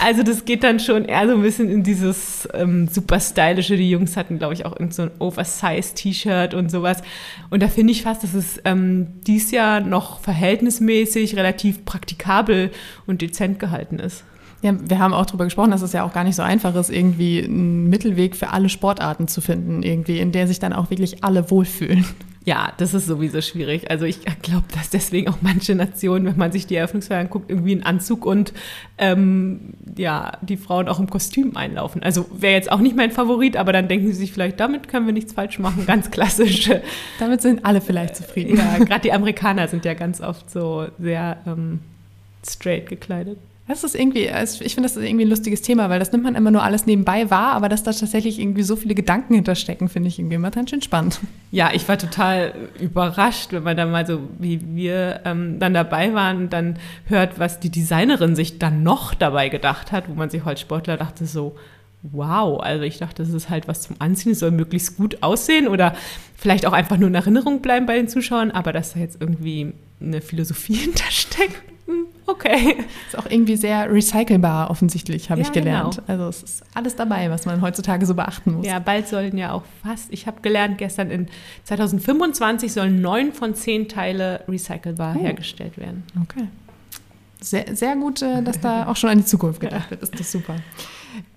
[0.00, 3.76] Also das geht dann schon eher so ein bisschen in dieses ähm, super stylische.
[3.76, 7.02] Die Jungs hatten, glaube ich, auch irgend so ein Oversize-T-Shirt und sowas.
[7.50, 12.70] Und da finde ich fast, dass es ähm, dies Jahr noch verhältnismäßig relativ praktikabel
[13.06, 14.24] und dezent gehalten ist.
[14.62, 16.88] Ja, wir haben auch darüber gesprochen, dass es ja auch gar nicht so einfach ist,
[16.88, 21.24] irgendwie einen Mittelweg für alle Sportarten zu finden, irgendwie, in der sich dann auch wirklich
[21.24, 22.04] alle wohlfühlen.
[22.44, 23.90] Ja, das ist sowieso schwierig.
[23.90, 27.72] Also ich glaube, dass deswegen auch manche Nationen, wenn man sich die Eröffnungsfeier anguckt, irgendwie
[27.72, 28.52] einen Anzug und
[28.98, 32.02] ähm, ja, die Frauen auch im Kostüm einlaufen.
[32.02, 35.06] Also wäre jetzt auch nicht mein Favorit, aber dann denken sie sich vielleicht, damit können
[35.06, 36.68] wir nichts falsch machen, ganz klassisch.
[37.20, 38.56] damit sind alle vielleicht zufrieden.
[38.56, 41.78] Ja, gerade die Amerikaner sind ja ganz oft so sehr ähm,
[42.44, 43.38] straight gekleidet.
[43.68, 46.34] Das ist irgendwie, ich finde, das ist irgendwie ein lustiges Thema, weil das nimmt man
[46.34, 50.08] immer nur alles nebenbei wahr, aber dass da tatsächlich irgendwie so viele Gedanken hinterstecken, finde
[50.08, 51.20] ich irgendwie immer ganz schön spannend.
[51.52, 56.12] Ja, ich war total überrascht, wenn man dann mal so, wie wir ähm, dann dabei
[56.12, 60.28] waren und dann hört, was die Designerin sich dann noch dabei gedacht hat, wo man
[60.28, 61.54] sich als Sportler dachte so,
[62.02, 65.68] wow, also ich dachte, das ist halt was zum Anziehen, es soll möglichst gut aussehen
[65.68, 65.94] oder
[66.36, 69.72] vielleicht auch einfach nur in Erinnerung bleiben bei den Zuschauern, aber dass da jetzt irgendwie
[70.00, 71.62] eine Philosophie hintersteckt,
[72.26, 72.76] okay.
[73.08, 75.96] Ist auch irgendwie sehr recycelbar offensichtlich, habe Ja, ich gelernt.
[76.06, 76.08] genau.
[76.08, 78.66] Also es ist alles dabei, was man heutzutage so beachten muss.
[78.66, 81.28] Ja, bald sollen ja auch fast, ich habe gelernt, gestern in
[81.64, 85.22] 2025 sollen neun von zehn Teile recycelbar Oh.
[85.22, 86.04] hergestellt werden.
[86.22, 86.48] Okay.
[87.40, 90.02] Sehr, sehr gut, äh, dass da auch schon an die Zukunft gedacht wird.
[90.02, 90.54] Ist das super.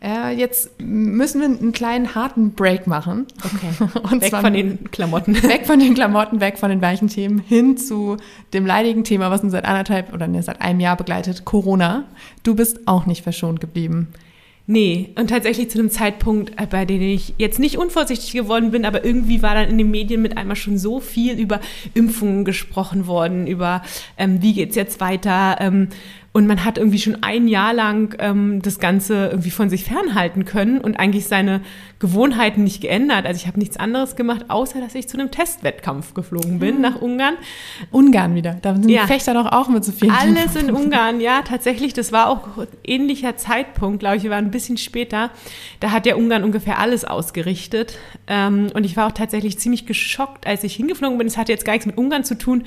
[0.02, 3.26] Äh, jetzt müssen wir einen kleinen harten Break machen.
[3.44, 4.00] Okay.
[4.12, 5.42] Und Weg von den Klamotten.
[5.44, 8.18] weg von den Klamotten, weg von den weichen Themen, hin zu
[8.54, 12.06] dem leidigen Thema, was uns seit anderthalb oder nee, seit einem Jahr begleitet, Corona.
[12.44, 14.10] Du bist auch nicht verschont geblieben.
[14.68, 18.84] Nee, und tatsächlich zu einem Zeitpunkt, äh, bei dem ich jetzt nicht unvorsichtig geworden bin,
[18.84, 21.60] aber irgendwie war dann in den Medien mit einmal schon so viel über
[21.94, 23.84] Impfungen gesprochen worden, über
[24.18, 25.58] ähm, wie geht's jetzt weiter.
[25.60, 25.90] Ähm,
[26.36, 30.44] und man hat irgendwie schon ein Jahr lang ähm, das Ganze irgendwie von sich fernhalten
[30.44, 30.82] können.
[30.82, 31.62] Und eigentlich seine
[32.00, 33.26] Gewohnheiten nicht geändert.
[33.26, 37.02] Also ich habe nichts anderes gemacht, außer dass ich zu einem Testwettkampf geflogen bin nach
[37.02, 37.36] Ungarn.
[37.90, 38.58] Ungarn wieder.
[38.62, 39.04] Da sind Ja.
[39.04, 40.12] die Fechter doch auch mit so vielen.
[40.12, 41.94] Alles in Ungarn, ja, tatsächlich.
[41.94, 42.48] Das war auch
[42.84, 44.24] ähnlicher Zeitpunkt, glaube ich.
[44.24, 45.32] Wir waren ein bisschen später.
[45.80, 47.98] Da hat ja Ungarn ungefähr alles ausgerichtet.
[48.28, 51.28] Ähm, und ich war auch tatsächlich ziemlich geschockt, als ich hingeflogen bin.
[51.28, 52.66] Es hatte jetzt gar nichts mit Ungarn zu tun.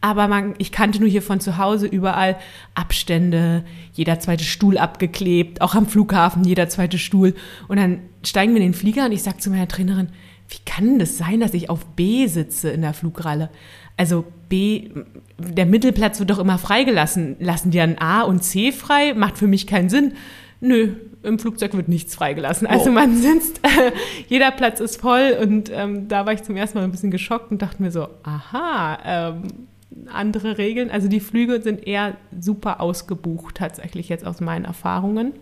[0.00, 2.36] Aber man, ich kannte nur hier von zu Hause überall
[2.74, 7.34] Abstände, jeder zweite Stuhl abgeklebt, auch am Flughafen jeder zweite Stuhl.
[7.68, 10.08] Und dann steigen wir in den Flieger und ich sage zu meiner Trainerin,
[10.48, 13.48] wie kann das sein, dass ich auf B sitze in der Flugralle?
[13.96, 14.90] Also B,
[15.38, 17.36] der Mittelplatz wird doch immer freigelassen.
[17.40, 19.14] Lassen die dann A und C frei?
[19.14, 20.12] Macht für mich keinen Sinn.
[20.60, 22.66] Nö, im Flugzeug wird nichts freigelassen.
[22.66, 22.92] Also Oh.
[22.92, 23.60] man sitzt,
[24.28, 27.50] jeder Platz ist voll und ähm, da war ich zum ersten Mal ein bisschen geschockt
[27.50, 29.42] und dachte mir so, aha, ähm,
[30.12, 30.90] andere Regeln.
[30.90, 35.32] Also die Flüge sind eher super ausgebucht tatsächlich jetzt aus meinen Erfahrungen.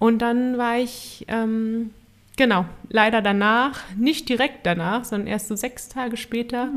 [0.00, 1.90] Und dann war ich, ähm,
[2.36, 6.70] genau, leider danach, nicht direkt danach, sondern erst so sechs Tage später,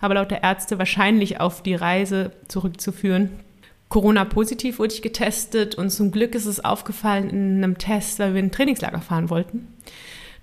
[0.00, 3.30] aber laut der Ärzte wahrscheinlich auf die Reise zurückzuführen.
[3.88, 8.40] Corona-positiv wurde ich getestet und zum Glück ist es aufgefallen in einem Test, weil wir
[8.40, 9.68] in ein Trainingslager fahren wollten.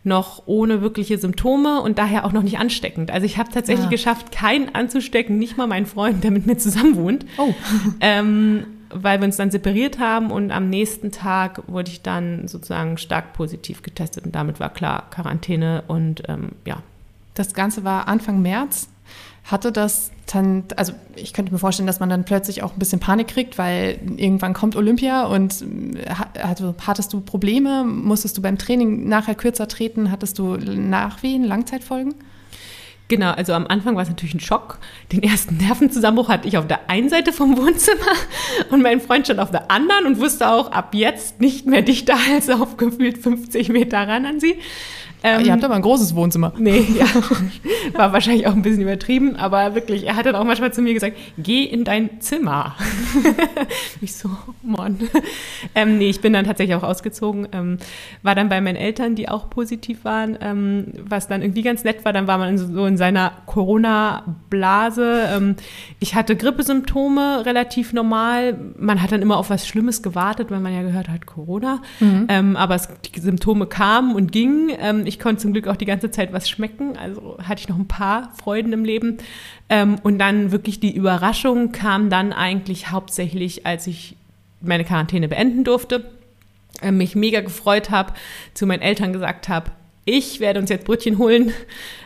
[0.06, 3.12] Noch ohne wirkliche Symptome und daher auch noch nicht ansteckend.
[3.12, 3.90] Also ich habe tatsächlich Ah.
[3.90, 7.54] geschafft, keinen anzustecken, nicht mal meinen Freund, der mit mir zusammen wohnt Oh,
[8.02, 12.98] ähm, weil wir uns dann separiert haben und am nächsten Tag wurde ich dann sozusagen
[12.98, 16.78] stark positiv getestet und damit war klar Quarantäne und ähm, ja.
[17.34, 18.90] das Ganze war Anfang März.
[19.44, 23.02] Hatte das dann, also ich könnte mir vorstellen, dass man dann plötzlich auch ein bisschen
[23.02, 25.62] Panik kriegt, weil irgendwann kommt Olympia und
[25.96, 27.84] äh, also, hattest du Probleme?
[27.84, 30.12] Musstest du beim Training nachher kürzer treten?
[30.12, 32.16] Hattest du Nachwehen, Langzeitfolgen?
[33.10, 34.80] Genau, also am Anfang war es natürlich ein Schock.
[35.12, 38.00] Den ersten Nervenzusammenbruch hatte ich auf der einen Seite vom Wohnzimmer
[38.72, 42.16] und mein Freund stand auf der anderen und wusste auch ab jetzt nicht mehr dichter
[42.32, 44.58] als auf gefühlt 50 Meter ran an sie.
[45.24, 46.52] Ähm, Ihr habt aber ein großes Wohnzimmer.
[46.64, 47.06] Nee, ja.
[47.94, 50.94] War wahrscheinlich auch ein bisschen übertrieben, aber wirklich, er hat dann auch manchmal zu mir
[50.94, 52.76] gesagt, geh in dein Zimmer.
[54.02, 54.30] ich so,
[54.62, 54.98] Mann.
[55.76, 57.78] Ähm, nee, ich bin dann tatsächlich auch ausgezogen, ähm,
[58.22, 62.06] war dann bei meinen Eltern, die auch positiv waren, ähm, was dann irgendwie ganz nett
[62.06, 65.30] war, dann war man in so, in seiner Corona-Blase.
[65.36, 65.56] Ähm,
[66.00, 68.58] ich hatte Grippesymptome relativ normal.
[68.78, 71.82] Man hat dann immer auf was Schlimmes gewartet, weil man ja gehört hat, Corona.
[72.00, 74.72] Ähm, aber es, die Symptome kamen und gingen.
[74.80, 76.98] Ähm, ich konnte zum Glück auch die ganze Zeit was schmecken.
[76.98, 79.18] Also hatte ich noch ein paar Freuden im Leben.
[79.70, 84.16] Ähm, und dann wirklich die Überraschung kam dann eigentlich hauptsächlich, als ich
[84.62, 86.06] meine Quarantäne beenden durfte.
[86.82, 88.14] äh, Mich mega gefreut habe,
[88.56, 89.72] zu meinen Eltern gesagt habe,
[90.06, 91.54] ich werde uns jetzt Brötchen holen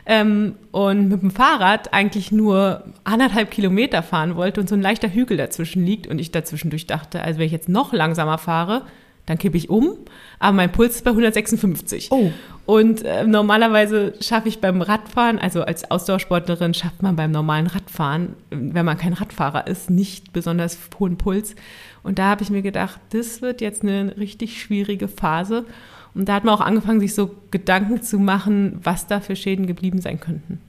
[0.06, 5.12] ähm, und mit dem Fahrrad eigentlich nur anderthalb Kilometer fahren wollte und so ein leichter
[5.12, 8.84] Hügel dazwischen liegt und ich dazwischendurch dachte, also wenn ich jetzt noch langsamer fahre,
[9.27, 9.97] dann kippe ich um,
[10.39, 12.07] aber mein Puls ist bei 156.
[12.11, 12.31] Oh.
[12.65, 18.35] Und äh, normalerweise schaffe ich beim Radfahren, also als Ausdauersportlerin schafft man beim normalen Radfahren,
[18.49, 21.55] wenn man kein Radfahrer ist, nicht besonders hohen Puls.
[22.03, 25.65] Und da habe ich mir gedacht, das wird jetzt eine richtig schwierige Phase.
[26.13, 29.67] Und da hat man auch angefangen, sich so Gedanken zu machen, was da für Schäden
[29.67, 30.61] geblieben sein könnten.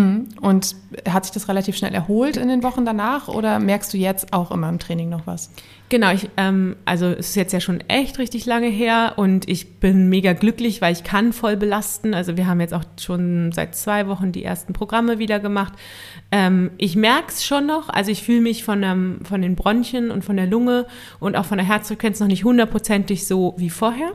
[0.00, 0.28] Mhm.
[0.40, 0.76] Und
[1.08, 4.50] hat sich das relativ schnell erholt in den Wochen danach oder merkst du jetzt auch
[4.50, 5.50] immer im Training noch was?
[5.88, 9.80] Genau, ich, ähm, also es ist jetzt ja schon echt richtig lange her und ich
[9.80, 12.14] bin mega glücklich, weil ich kann voll belasten.
[12.14, 15.72] Also wir haben jetzt auch schon seit zwei Wochen die ersten Programme wieder gemacht.
[16.30, 20.12] Ähm, ich merke es schon noch, also ich fühle mich von, ähm, von den Bronchien
[20.12, 20.86] und von der Lunge
[21.18, 24.12] und auch von der Herzfrequenz noch nicht hundertprozentig so wie vorher.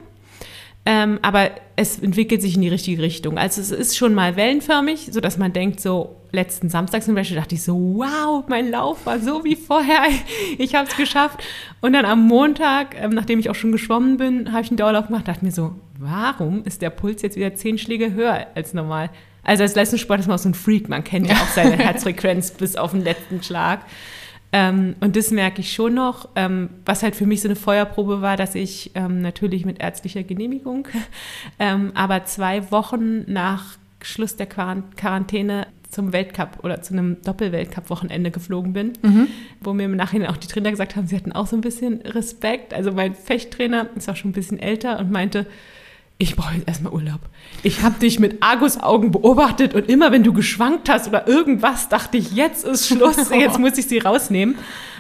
[0.88, 3.40] Ähm, aber es entwickelt sich in die richtige Richtung.
[3.40, 7.38] Also es ist schon mal wellenförmig, so dass man denkt, so letzten Samstag zum Beispiel
[7.38, 10.04] dachte ich so, wow, mein Lauf war so wie vorher,
[10.60, 11.44] ich habe es geschafft.
[11.82, 15.08] Und dann am Montag, ähm, nachdem ich auch schon geschwommen bin, habe ich einen Dauerlauf
[15.08, 19.10] gemacht, dachte mir so, warum ist der Puls jetzt wieder zehn Schläge höher als normal?
[19.44, 22.52] Also als Leistungssport ist man auch so ein Freak, man kennt ja auch seine Herzfrequenz
[22.52, 23.82] bis auf den letzten Schlag.
[24.56, 26.30] Ähm, und das merke ich schon noch.
[26.38, 30.24] Ähm, was halt für mich so eine Feuerprobe war, dass ich ähm, natürlich mit ärztlicher
[30.24, 30.88] Genehmigung,
[31.60, 38.72] ähm, aber zwei Wochen nach Schluss der Quarantäne zum Weltcup oder zu einem Doppelweltcup-Wochenende geflogen
[38.72, 39.28] bin, mhm.
[39.60, 42.02] wo mir im Nachhinein auch die Trainer gesagt haben, sie hatten auch so ein bisschen
[42.02, 42.74] Respekt.
[42.74, 45.48] Also mein Fechttrainer ist auch schon ein bisschen älter und meinte,
[46.18, 47.20] ich brauche jetzt erstmal Urlaub.
[47.62, 52.18] Ich habe dich mit Argusaugen beobachtet und immer wenn du geschwankt hast oder irgendwas, dachte
[52.18, 54.56] ich, jetzt ist Schluss, jetzt muss ich sie rausnehmen.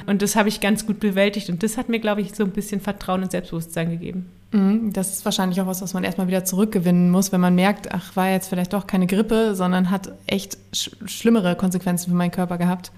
[0.07, 2.51] Und das habe ich ganz gut bewältigt und das hat mir, glaube ich, so ein
[2.51, 4.29] bisschen Vertrauen und Selbstbewusstsein gegeben.
[4.51, 7.91] Mhm, das ist wahrscheinlich auch was, was man erstmal wieder zurückgewinnen muss, wenn man merkt,
[7.93, 12.31] ach, war jetzt vielleicht doch keine Grippe, sondern hat echt sch schlimmere Konsequenzen für meinen
[12.31, 12.91] Körper gehabt.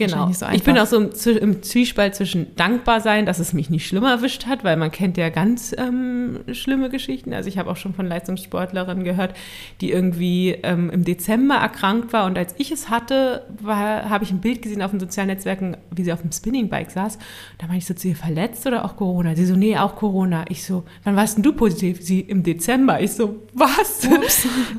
[0.00, 0.32] Genau.
[0.32, 3.86] So ich bin auch so im, im, Zwiespalt zwischen dankbar sein, dass es mich nicht
[3.86, 7.34] schlimmer erwischt hat, weil man kennt ja ganz ähm, schlimme Geschichten.
[7.34, 9.34] Also ich habe auch schon von Leistungssportlerinnen gehört,
[9.82, 14.40] die irgendwie ähm, im Dezember erkrankt war und als ich es hatte, habe ich ein
[14.40, 17.18] Bild gesehen auf den sozialen Netzwerken, wie sie auf dem Spinningbike saß.
[17.58, 19.36] Da meinte ich so zu ihr, verletzt oder auch Corona?
[19.36, 20.46] Sie so, nee, auch Corona.
[20.48, 21.98] Ich so, wann warst denn du positiv?
[22.00, 23.02] Sie, im Dezember.
[23.02, 24.08] Ich so, was?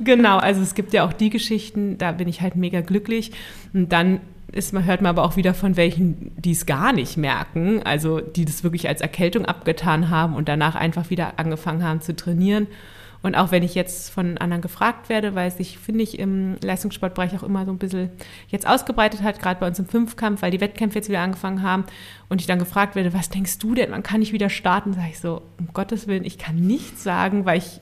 [0.04, 3.32] Genau, also es gibt ja auch die Geschichten, da bin ich halt mega glücklich.
[3.74, 4.22] Und dann
[4.52, 8.20] ist, man hört man aber auch wieder von welchen, die es gar nicht merken, also
[8.20, 12.68] die das wirklich als Erkältung abgetan haben und danach einfach wieder angefangen haben zu trainieren.
[13.24, 16.58] Und auch wenn ich jetzt von anderen gefragt werde, weil es sich, finde ich, im
[16.64, 18.10] Leistungssportbereich auch immer so ein bisschen
[18.48, 21.86] jetzt ausgebreitet hat, gerade bei uns im Fünfkampf, weil die Wettkämpfe jetzt wieder angefangen haben
[22.30, 25.10] und ich dann gefragt werde, was denkst du denn, man kann nicht wieder starten, sage
[25.12, 27.82] ich so, um Gottes Willen, ich kann nichts sagen, weil ich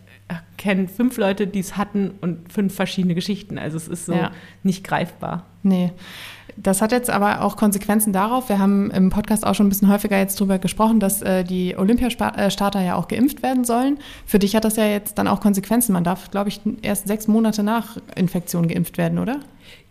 [0.58, 3.58] kenne fünf Leute, die es hatten und fünf verschiedene Geschichten.
[3.58, 4.32] Also es ist so ja.
[4.64, 5.46] nicht greifbar.
[5.64, 5.92] Nee.
[6.62, 8.50] Das hat jetzt aber auch Konsequenzen darauf.
[8.50, 11.78] Wir haben im Podcast auch schon ein bisschen häufiger jetzt darüber gesprochen, dass äh, die
[11.78, 13.98] Olympiastarter ja auch geimpft werden sollen.
[14.26, 15.94] Für dich hat das ja jetzt dann auch Konsequenzen.
[15.94, 19.40] Man darf, glaube ich, erst sechs Monate nach Infektion geimpft werden, oder?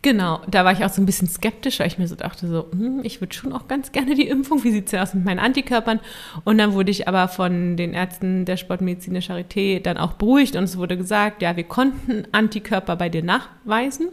[0.01, 2.69] Genau, da war ich auch so ein bisschen skeptisch, weil ich mir so dachte, so,
[2.71, 5.25] hm, ich würde schon auch ganz gerne die Impfung, wie sieht es denn aus mit
[5.25, 5.99] meinen Antikörpern?
[6.45, 10.55] Und dann wurde ich aber von den Ärzten der Sportmedizin der Charité dann auch beruhigt
[10.55, 14.11] und es wurde gesagt, ja, wir konnten Antikörper bei dir nachweisen.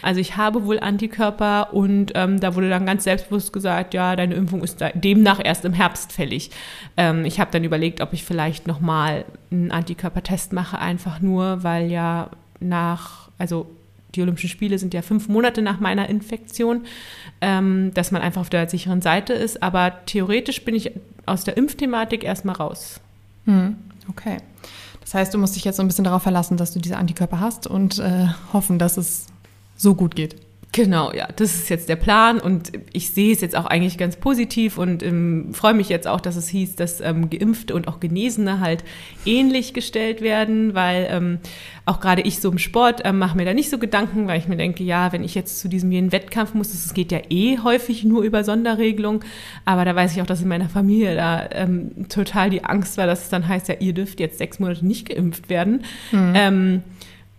[0.00, 4.34] Also ich habe wohl Antikörper und ähm, da wurde dann ganz selbstbewusst gesagt, ja, deine
[4.36, 6.50] Impfung ist demnach erst im Herbst fällig.
[6.96, 11.90] Ähm, ich habe dann überlegt, ob ich vielleicht nochmal einen Antikörpertest mache, einfach nur, weil
[11.90, 13.66] ja nach, also
[14.16, 16.86] die Olympischen Spiele sind ja fünf Monate nach meiner Infektion,
[17.40, 19.62] ähm, dass man einfach auf der sicheren Seite ist.
[19.62, 20.92] Aber theoretisch bin ich
[21.26, 23.00] aus der Impfthematik erstmal raus.
[23.44, 23.76] Hm,
[24.08, 24.38] okay.
[25.00, 27.40] Das heißt, du musst dich jetzt so ein bisschen darauf verlassen, dass du diese Antikörper
[27.40, 29.26] hast und äh, hoffen, dass es
[29.76, 30.45] so gut geht.
[30.76, 34.16] Genau, ja, das ist jetzt der Plan und ich sehe es jetzt auch eigentlich ganz
[34.16, 37.98] positiv und ähm, freue mich jetzt auch, dass es hieß, dass ähm, Geimpfte und auch
[37.98, 38.84] Genesene halt
[39.24, 41.38] ähnlich gestellt werden, weil ähm,
[41.86, 44.48] auch gerade ich so im Sport ähm, mache mir da nicht so Gedanken, weil ich
[44.48, 47.56] mir denke, ja, wenn ich jetzt zu diesem jeden Wettkampf muss, es geht ja eh
[47.60, 49.24] häufig nur über Sonderregelung,
[49.64, 53.06] aber da weiß ich auch, dass in meiner Familie da ähm, total die Angst war,
[53.06, 55.84] dass es dann heißt, ja, ihr dürft jetzt sechs Monate nicht geimpft werden.
[56.12, 56.82] Mhm.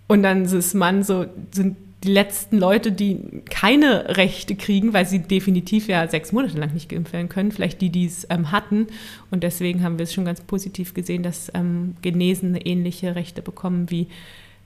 [0.08, 5.20] und dann ist man so, sind die letzten Leute, die keine Rechte kriegen, weil sie
[5.20, 8.88] definitiv ja sechs Monate lang nicht geimpft werden können, vielleicht die, die es ähm, hatten.
[9.32, 13.90] Und deswegen haben wir es schon ganz positiv gesehen, dass ähm, Genesene ähnliche Rechte bekommen
[13.90, 14.08] wie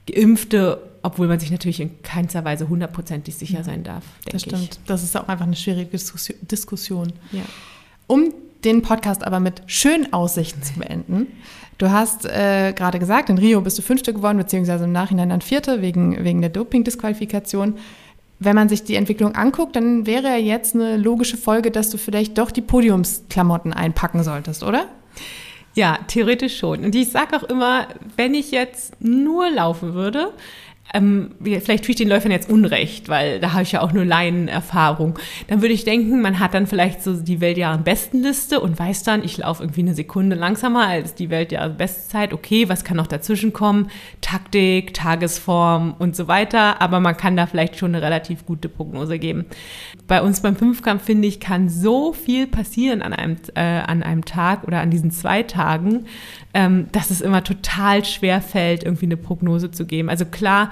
[0.07, 4.03] Geimpfte, obwohl man sich natürlich in keinster Weise hundertprozentig sicher sein darf.
[4.29, 4.63] Das stimmt.
[4.63, 4.85] Ich.
[4.85, 5.97] Das ist auch einfach eine schwierige
[6.41, 7.13] Diskussion.
[7.31, 7.43] Ja.
[8.07, 8.33] Um
[8.65, 11.27] den Podcast aber mit schönen Aussichten zu beenden.
[11.77, 15.41] Du hast äh, gerade gesagt, in Rio bist du Fünfte geworden, beziehungsweise im Nachhinein dann
[15.41, 17.75] Vierte wegen, wegen der Doping-Disqualifikation.
[18.39, 21.97] Wenn man sich die Entwicklung anguckt, dann wäre ja jetzt eine logische Folge, dass du
[21.97, 24.85] vielleicht doch die Podiumsklamotten einpacken solltest, oder?
[25.73, 26.83] Ja, theoretisch schon.
[26.83, 30.33] Und ich sage auch immer, wenn ich jetzt nur laufen würde,
[30.93, 34.05] ähm, vielleicht tue ich den Läufern jetzt Unrecht, weil da habe ich ja auch nur
[34.05, 35.17] Laienerfahrung.
[35.47, 39.37] Dann würde ich denken, man hat dann vielleicht so die Weltjahre-Bestenliste und weiß dann, ich
[39.37, 42.33] laufe irgendwie eine Sekunde langsamer als die Weltjahre-Bestzeit.
[42.33, 43.89] Okay, was kann noch dazwischen kommen?
[44.19, 46.81] Taktik, Tagesform und so weiter.
[46.81, 49.45] Aber man kann da vielleicht schon eine relativ gute Prognose geben.
[50.07, 54.25] Bei uns beim Fünfkampf, finde ich, kann so viel passieren an einem, äh, an einem
[54.25, 56.05] Tag oder an diesen zwei Tagen,
[56.53, 60.09] ähm, dass es immer total schwer fällt, irgendwie eine Prognose zu geben.
[60.09, 60.71] Also klar,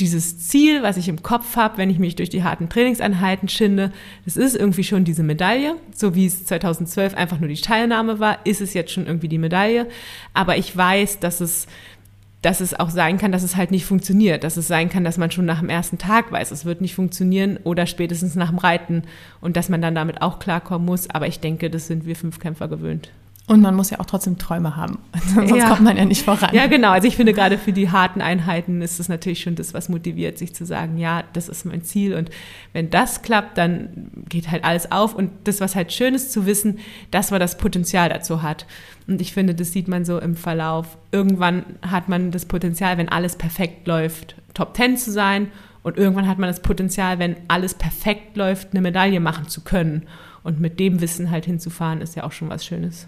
[0.00, 3.92] dieses Ziel, was ich im Kopf habe, wenn ich mich durch die harten Trainingseinheiten schinde,
[4.24, 5.76] das ist irgendwie schon diese Medaille.
[5.94, 9.38] So wie es 2012 einfach nur die Teilnahme war, ist es jetzt schon irgendwie die
[9.38, 9.86] Medaille.
[10.32, 11.68] Aber ich weiß, dass es,
[12.42, 14.42] dass es auch sein kann, dass es halt nicht funktioniert.
[14.42, 16.96] Dass es sein kann, dass man schon nach dem ersten Tag weiß, es wird nicht
[16.96, 19.04] funktionieren oder spätestens nach dem Reiten
[19.40, 21.08] und dass man dann damit auch klarkommen muss.
[21.08, 23.10] Aber ich denke, das sind wir Fünfkämpfer gewöhnt.
[23.46, 24.98] Und man muss ja auch trotzdem Träume haben.
[25.34, 25.68] Sonst ja.
[25.68, 26.48] kommt man ja nicht voran.
[26.54, 26.92] Ja, genau.
[26.92, 30.38] Also ich finde gerade für die harten Einheiten ist es natürlich schon das, was motiviert,
[30.38, 32.14] sich zu sagen, ja, das ist mein Ziel.
[32.14, 32.30] Und
[32.72, 35.14] wenn das klappt, dann geht halt alles auf.
[35.14, 36.78] Und das, was halt schön ist zu wissen,
[37.10, 38.64] dass man das Potenzial dazu hat.
[39.06, 40.96] Und ich finde, das sieht man so im Verlauf.
[41.12, 45.48] Irgendwann hat man das Potenzial, wenn alles perfekt läuft, Top Ten zu sein.
[45.82, 50.06] Und irgendwann hat man das Potenzial, wenn alles perfekt läuft, eine Medaille machen zu können.
[50.42, 53.06] Und mit dem Wissen halt hinzufahren, ist ja auch schon was Schönes.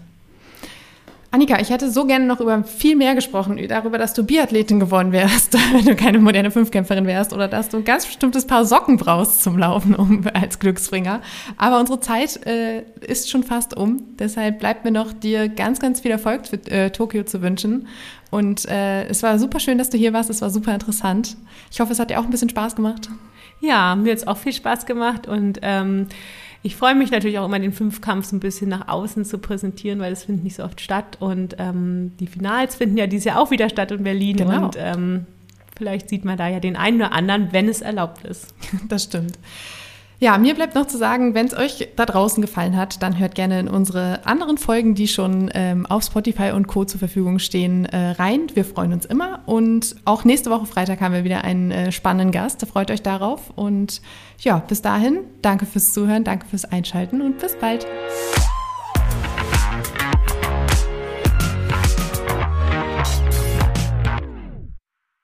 [1.37, 5.11] Annika, ich hätte so gerne noch über viel mehr gesprochen, darüber, dass du Biathletin geworden
[5.11, 8.97] wärst, wenn du keine moderne Fünfkämpferin wärst oder dass du ein ganz bestimmtes Paar Socken
[8.97, 11.21] brauchst zum Laufen um, als Glücksbringer.
[11.55, 14.01] Aber unsere Zeit äh, ist schon fast um.
[14.17, 17.87] Deshalb bleibt mir noch dir ganz, ganz viel Erfolg für äh, Tokio zu wünschen.
[18.31, 20.31] Und äh, es war super schön, dass du hier warst.
[20.31, 21.37] Es war super interessant.
[21.71, 23.09] Ich hoffe, es hat dir auch ein bisschen Spaß gemacht.
[23.59, 26.07] Ja, mir hat es auch viel Spaß gemacht und ähm,
[26.63, 29.99] ich freue mich natürlich auch immer, den Fünfkampf so ein bisschen nach außen zu präsentieren,
[29.99, 31.17] weil es findet nicht so oft statt.
[31.19, 34.37] Und ähm, die Finals finden ja dieses Jahr auch wieder statt in Berlin.
[34.37, 34.65] Genau.
[34.65, 35.25] Und ähm,
[35.77, 38.53] vielleicht sieht man da ja den einen oder anderen, wenn es erlaubt ist.
[38.89, 39.37] Das stimmt.
[40.19, 43.35] Ja, mir bleibt noch zu sagen, wenn es euch da draußen gefallen hat, dann hört
[43.35, 46.85] gerne in unsere anderen Folgen, die schon ähm, auf Spotify und Co.
[46.85, 48.47] zur Verfügung stehen, äh, rein.
[48.55, 49.41] Wir freuen uns immer.
[49.45, 52.63] Und auch nächste Woche Freitag haben wir wieder einen äh, spannenden Gast.
[52.63, 53.51] Da freut euch darauf.
[53.55, 54.01] Und
[54.39, 57.85] ja, bis dahin, danke fürs Zuhören, danke fürs Einschalten und bis bald.